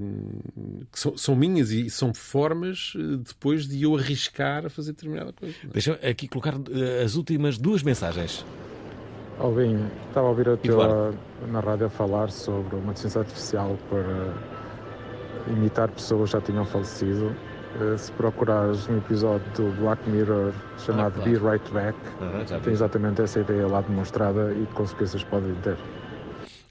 [0.90, 2.92] que são, são, minhas e são formas
[3.24, 5.54] depois de eu arriscar a fazer determinada coisa.
[5.62, 5.66] É?
[5.68, 6.54] Deixa aqui colocar
[7.04, 8.44] as últimas duas mensagens.
[9.38, 11.14] Alvin, estava a ouvir a tua
[11.48, 17.34] na rádio a falar sobre uma inteligência artificial para imitar pessoas que já tinham falecido.
[17.76, 21.30] Uh, se procurares um episódio do Black Mirror chamado ah, claro.
[21.30, 25.76] Be Right Back, uhum, tem exatamente essa ideia lá demonstrada e que consequências podem ter.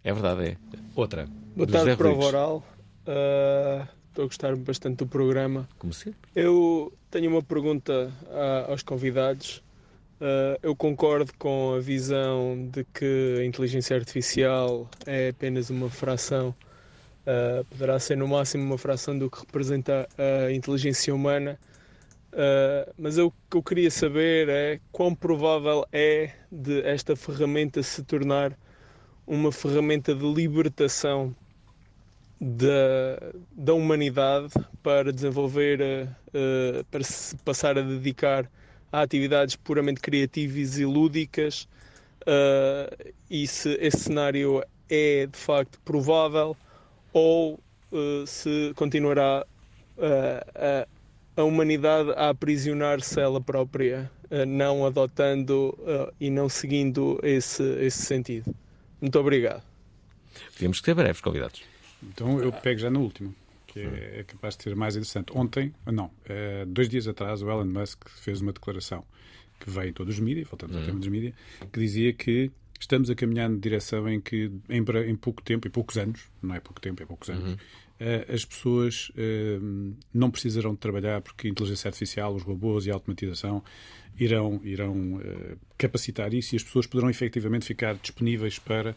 [0.04, 0.58] É verdade, é.
[0.96, 1.28] Outra.
[1.56, 2.64] Boa tarde, Prova Oral.
[3.06, 5.68] Uh, estou a gostar bastante do programa.
[5.78, 6.20] Como sempre.
[6.36, 9.62] Eu tenho uma pergunta a, aos convidados.
[10.22, 16.56] Uh, eu concordo com a visão de que a inteligência artificial é apenas uma fração,
[17.26, 21.60] uh, poderá ser no máximo uma fração do que representa a inteligência humana.
[22.32, 28.04] Uh, mas o que eu queria saber é quão provável é de esta ferramenta se
[28.04, 28.58] tornar
[29.26, 31.36] uma ferramenta de libertação
[32.40, 34.54] da, da humanidade
[34.84, 38.50] para desenvolver, uh, para se passar a dedicar
[38.96, 41.68] a atividades puramente criativas e lúdicas.
[42.22, 46.56] Uh, e se esse cenário é de facto provável
[47.12, 47.60] ou
[47.92, 49.46] uh, se continuará
[49.98, 50.88] uh,
[51.36, 54.10] a, a humanidade a aprisionar-se ela própria,
[54.48, 55.78] não adotando
[56.20, 58.56] e não seguindo esse, esse sentido.
[59.00, 59.62] Muito obrigado.
[60.58, 61.62] Temos que ser breves, convidados.
[62.02, 63.36] Então eu pego já no último
[63.76, 65.34] que é, é, capaz de ser mais interessante.
[65.36, 69.04] Ontem, não, é, dois dias atrás, o Elon Musk fez uma declaração
[69.60, 70.82] que veio em todos os mídias, voltamos uhum.
[70.82, 71.34] ao tema dos mídias,
[71.72, 75.72] que dizia que estamos a caminhar na direção em que, em, em, pouco tempo, em
[75.72, 77.54] poucos anos, não é pouco tempo, é poucos anos, uhum.
[77.54, 82.92] uh, as pessoas uh, não precisarão de trabalhar porque a inteligência artificial, os robôs e
[82.92, 83.62] a automatização
[84.18, 88.96] irão, irão uh, capacitar isso e as pessoas poderão efetivamente ficar disponíveis para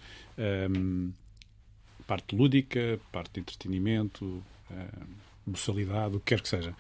[0.71, 1.13] um,
[2.07, 4.43] parte lúdica, parte de entretenimento,
[5.47, 6.75] boçalidade, o que quer que seja.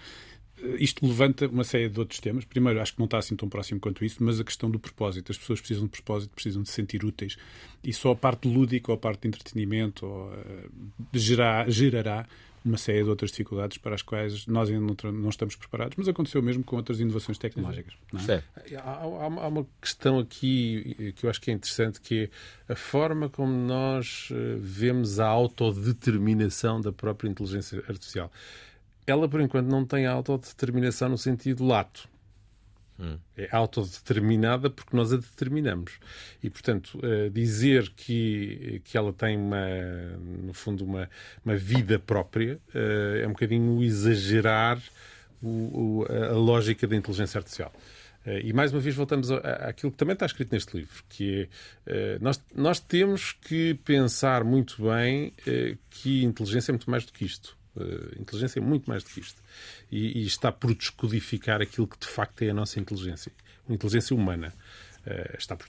[0.62, 2.44] Eh, isto levanta uma série de outros temas.
[2.44, 5.32] Primeiro, acho que não está assim tão próximo quanto isso, mas a questão do propósito.
[5.32, 7.36] As pessoas precisam de propósito, precisam de se sentir úteis.
[7.82, 10.70] E só a parte lúdica ou a parte de entretenimento ou, uh,
[11.12, 12.26] gerará, gerará
[12.64, 16.08] uma série de outras dificuldades para as quais nós ainda não, não estamos preparados, mas
[16.08, 17.94] aconteceu mesmo com outras inovações tecnológicas.
[18.28, 18.76] É?
[18.76, 22.30] Há, há, há, uma questão aqui que eu acho que é interessante, que
[22.68, 28.30] é a forma como nós eh, vemos a autodeterminação da própria inteligência artificial.
[29.06, 32.08] Ela, por enquanto, não tem autodeterminação no sentido lato.
[32.98, 33.16] Hum.
[33.36, 35.92] É autodeterminada porque nós a determinamos.
[36.42, 39.66] E, portanto, uh, dizer que, que ela tem, uma,
[40.18, 41.08] no fundo, uma,
[41.44, 44.82] uma vida própria uh, é um bocadinho exagerar
[45.40, 47.72] o, o, a lógica da inteligência artificial.
[48.26, 51.48] Uh, e mais uma vez voltamos àquilo que também está escrito neste livro, que
[51.86, 55.32] é nós, nós temos que pensar muito bem
[55.88, 57.56] que inteligência é muito mais do que isto.
[58.18, 59.42] Inteligência é muito mais do que isto
[59.90, 63.32] e, e, está por descodificar aquilo que de facto é a nossa inteligência,
[63.66, 64.52] uma inteligência humana.
[65.06, 65.66] Uh, está por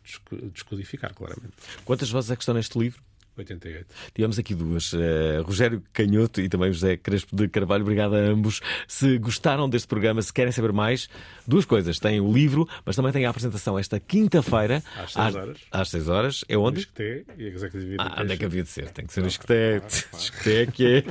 [0.52, 1.54] descodificar, claramente.
[1.86, 3.02] Quantas vozes é que estão neste livro?
[3.38, 3.88] 88.
[4.14, 7.84] Tivemos aqui duas, uh, Rogério Canhoto e também José Crespo de Carvalho.
[7.84, 8.62] Obrigado a ambos.
[8.88, 11.10] Se gostaram deste programa, se querem saber mais,
[11.48, 12.00] duas coisas.
[12.00, 14.84] Tem o livro, mas também tem a apresentação esta quinta-feira.
[14.98, 15.58] Às 6 horas.
[15.72, 16.46] Às 6 horas.
[16.48, 16.80] É onde?
[16.80, 18.90] Isqueté e a Ah, onde é que havia de ser?
[18.92, 19.82] Tem que ser no Isqueté.
[20.14, 21.04] Isqueté que é.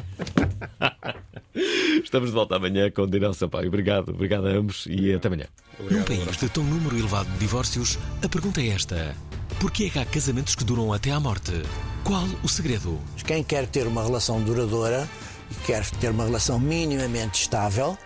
[2.02, 3.68] Estamos de volta amanhã com Daniel Sampaio.
[3.68, 5.46] Obrigado, obrigado a ambos e até amanhã.
[5.90, 9.16] Num país de tão número elevado de divórcios, a pergunta é esta:
[9.60, 11.52] por que é que há casamentos que duram até à morte?
[12.04, 12.98] Qual o segredo?
[13.26, 15.08] Quem quer ter uma relação duradoura
[15.50, 17.98] e quer ter uma relação minimamente estável,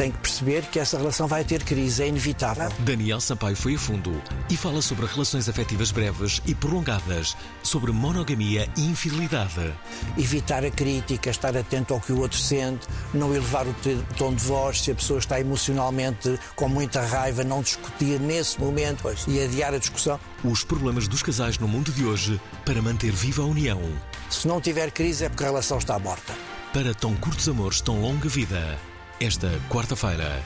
[0.00, 2.72] tem que perceber que essa relação vai ter crise, é inevitável.
[2.78, 4.10] Daniel Sampaio foi a fundo
[4.48, 9.70] e fala sobre relações afetivas breves e prolongadas, sobre monogamia e infidelidade.
[10.16, 13.74] Evitar a crítica, estar atento ao que o outro sente, não elevar o
[14.16, 19.00] tom de voz, se a pessoa está emocionalmente com muita raiva, não discutir nesse momento
[19.02, 20.18] pois, e adiar a discussão.
[20.42, 23.82] Os problemas dos casais no mundo de hoje para manter viva a união.
[24.30, 26.32] Se não tiver crise é porque a relação está morta.
[26.72, 28.78] Para tão curtos amores, tão longa vida
[29.20, 30.42] esta quarta-feira,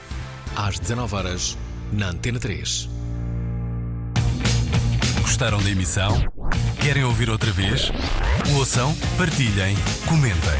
[0.55, 1.57] às 19 horas
[1.93, 2.89] na Antena 3.
[5.21, 6.21] Gostaram da emissão?
[6.81, 7.89] Querem ouvir outra vez?
[8.55, 9.75] Ouçam, partilhem,
[10.07, 10.59] comentem.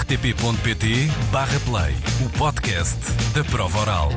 [0.00, 1.94] rtp.pt/play
[2.24, 2.98] o podcast
[3.34, 4.10] da prova oral.